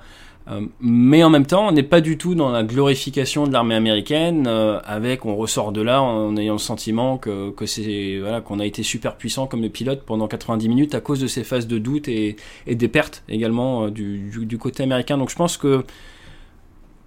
Euh, 0.51 0.63
mais 0.81 1.23
en 1.23 1.31
même 1.31 1.47
temps, 1.47 1.69
on 1.69 1.73
n'est 1.73 1.83
pas 1.83 2.01
du 2.01 2.17
tout 2.17 2.35
dans 2.35 2.51
la 2.51 2.63
glorification 2.63 3.47
de 3.47 3.53
l'armée 3.53 3.75
américaine, 3.75 4.47
euh, 4.47 4.81
avec 4.85 5.25
on 5.27 5.37
ressort 5.37 5.73
de 5.73 5.83
là 5.83 6.03
en, 6.03 6.37
ayant 6.37 6.55
le 6.55 6.59
sentiment 6.59 7.19
que, 7.19 7.51
que 7.51 7.67
c'est 7.67 8.19
voilà 8.21 8.41
qu'on 8.41 8.59
a 8.59 8.65
été 8.65 8.83
super 8.83 9.17
puissant 9.17 9.47
comme 9.47 9.69
pilote 9.69 10.03
pendant 10.07 10.27
90 10.27 10.69
minutes 10.69 10.95
à 10.95 11.01
cause 11.01 11.21
de 11.21 11.27
ces 11.27 11.45
phases 11.45 11.67
de 11.67 11.79
doute 11.79 12.09
et, 12.09 12.37
des 12.67 12.89
pertes 12.89 13.23
également 13.29 13.87
euh, 13.87 13.91
du, 13.91 14.59
côté 14.59 14.83
américain. 14.83 15.19
Donc 15.19 15.31
je 15.31 15.37
pense 15.37 15.57
que 15.57 15.85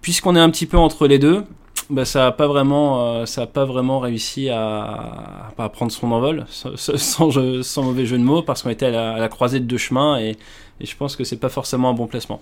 puisqu'on 0.00 0.36
est 0.36 0.40
un 0.40 0.50
petit 0.50 0.66
peu 0.66 0.78
entre 0.78 1.06
les 1.06 1.18
deux, 1.18 1.44
bah, 1.90 2.04
ça 2.04 2.20
n'a 2.20 2.32
pas 2.32 2.46
vraiment, 2.46 3.26
ça 3.26 3.42
a 3.42 3.46
pas 3.46 3.64
vraiment 3.64 3.98
réussi 3.98 4.48
à, 4.50 5.52
prendre 5.72 5.92
son 5.92 6.10
envol, 6.12 6.46
sans, 6.76 7.82
mauvais 7.82 8.06
jeu 8.06 8.18
de 8.18 8.22
mots, 8.22 8.42
parce 8.42 8.62
qu'on 8.62 8.70
était 8.70 8.86
à 8.86 8.90
la, 8.90 9.12
à 9.14 9.18
la, 9.18 9.28
croisée 9.28 9.60
de 9.60 9.64
deux 9.64 9.78
chemins 9.78 10.18
et, 10.18 10.36
et 10.80 10.86
je 10.86 10.96
pense 10.96 11.16
que 11.16 11.24
c'est 11.24 11.36
pas 11.36 11.48
forcément 11.48 11.90
un 11.90 11.94
bon 11.94 12.06
placement. 12.06 12.40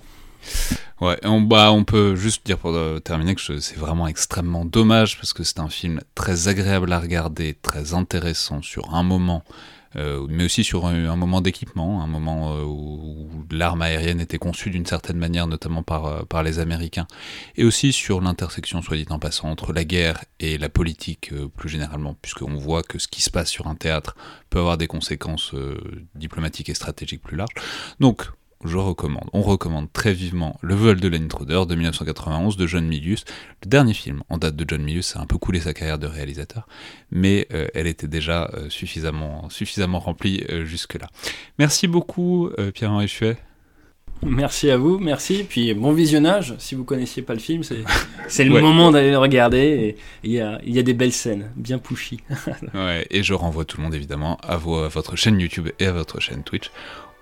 Ouais, 1.00 1.18
on, 1.24 1.40
bah, 1.40 1.72
on 1.72 1.84
peut 1.84 2.14
juste 2.14 2.44
dire 2.44 2.58
pour 2.58 2.74
euh, 2.74 2.98
terminer 2.98 3.34
que 3.34 3.58
c'est 3.58 3.78
vraiment 3.78 4.06
extrêmement 4.06 4.66
dommage 4.66 5.16
parce 5.16 5.32
que 5.32 5.44
c'est 5.44 5.58
un 5.58 5.70
film 5.70 6.00
très 6.14 6.48
agréable 6.48 6.92
à 6.92 7.00
regarder, 7.00 7.56
très 7.62 7.94
intéressant 7.94 8.60
sur 8.60 8.94
un 8.94 9.02
moment, 9.02 9.42
euh, 9.96 10.26
mais 10.28 10.44
aussi 10.44 10.62
sur 10.62 10.84
un, 10.84 11.16
moment 11.16 11.40
d'équipement, 11.40 12.02
un 12.02 12.06
moment 12.06 12.54
euh, 12.54 12.64
où, 12.64 13.46
l'arme 13.50 13.80
aérienne 13.80 14.20
était 14.20 14.36
conçue 14.36 14.68
d'une 14.68 14.84
certaine 14.84 15.16
manière, 15.16 15.46
notamment 15.46 15.82
par, 15.82 16.26
par 16.26 16.42
les 16.42 16.58
Américains, 16.58 17.06
et 17.56 17.64
aussi 17.64 17.94
sur 17.94 18.20
l'intersection, 18.20 18.82
soit 18.82 18.98
dit 18.98 19.06
en 19.08 19.18
passant, 19.18 19.48
entre 19.48 19.72
la 19.72 19.84
guerre 19.84 20.22
et 20.38 20.58
la 20.58 20.68
politique 20.68 21.32
plus 21.56 21.70
généralement, 21.70 22.14
puisqu'on 22.20 22.56
voit 22.56 22.82
que 22.82 22.98
ce 22.98 23.08
qui 23.08 23.22
se 23.22 23.30
passe 23.30 23.48
sur 23.48 23.68
un 23.68 23.74
théâtre 23.74 24.16
peut 24.50 24.58
avoir 24.58 24.76
des 24.76 24.86
conséquences 24.86 25.54
diplomatiques 26.14 26.68
et 26.68 26.74
stratégiques 26.74 27.22
plus 27.22 27.38
larges. 27.38 27.54
Donc, 28.00 28.30
je 28.64 28.76
recommande, 28.76 29.28
on 29.32 29.40
recommande 29.40 29.90
très 29.92 30.12
vivement 30.12 30.58
Le 30.60 30.74
vol 30.74 31.00
de 31.00 31.08
l'intruder 31.08 31.66
de 31.66 31.74
1991 31.74 32.56
de 32.56 32.66
John 32.66 32.86
Milius. 32.86 33.24
Le 33.64 33.68
dernier 33.70 33.94
film 33.94 34.22
en 34.28 34.36
date 34.36 34.56
de 34.56 34.64
John 34.68 34.82
Milius, 34.82 35.06
ça 35.06 35.18
a 35.18 35.22
un 35.22 35.26
peu 35.26 35.38
coulé 35.38 35.60
sa 35.60 35.72
carrière 35.72 35.98
de 35.98 36.06
réalisateur, 36.06 36.68
mais 37.10 37.46
euh, 37.52 37.68
elle 37.74 37.86
était 37.86 38.06
déjà 38.06 38.50
euh, 38.54 38.68
suffisamment, 38.68 39.48
suffisamment 39.48 39.98
remplie 39.98 40.44
euh, 40.50 40.64
jusque-là. 40.66 41.06
Merci 41.58 41.88
beaucoup 41.88 42.50
Pierre-Henri 42.74 43.08
Chuet. 43.08 43.36
Merci 44.22 44.70
à 44.70 44.76
vous, 44.76 44.98
merci. 44.98 45.46
Puis 45.48 45.72
bon 45.72 45.92
visionnage. 45.92 46.54
Si 46.58 46.74
vous 46.74 46.84
connaissiez 46.84 47.22
pas 47.22 47.32
le 47.32 47.40
film, 47.40 47.62
c'est 48.28 48.44
le 48.44 48.60
moment 48.60 48.90
d'aller 48.90 49.10
le 49.10 49.18
regarder. 49.18 49.96
Il 50.22 50.32
y 50.32 50.40
a, 50.40 50.60
y 50.64 50.78
a, 50.78 50.82
des 50.82 50.92
belles 50.92 51.12
scènes, 51.12 51.50
bien 51.56 51.78
pushy. 51.78 52.20
ouais, 52.74 53.06
et 53.10 53.22
je 53.22 53.32
renvoie 53.32 53.64
tout 53.64 53.78
le 53.78 53.84
monde 53.84 53.94
évidemment 53.94 54.36
à, 54.42 54.54
à 54.54 54.56
votre 54.58 55.16
chaîne 55.16 55.40
YouTube 55.40 55.70
et 55.78 55.86
à 55.86 55.92
votre 55.92 56.20
chaîne 56.20 56.42
Twitch 56.42 56.70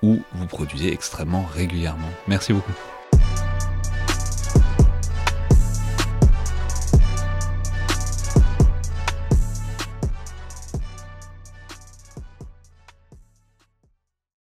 où 0.02 0.20
vous 0.32 0.46
produisez 0.46 0.92
extrêmement 0.92 1.44
régulièrement. 1.44 2.10
Merci 2.26 2.52
beaucoup. 2.52 2.72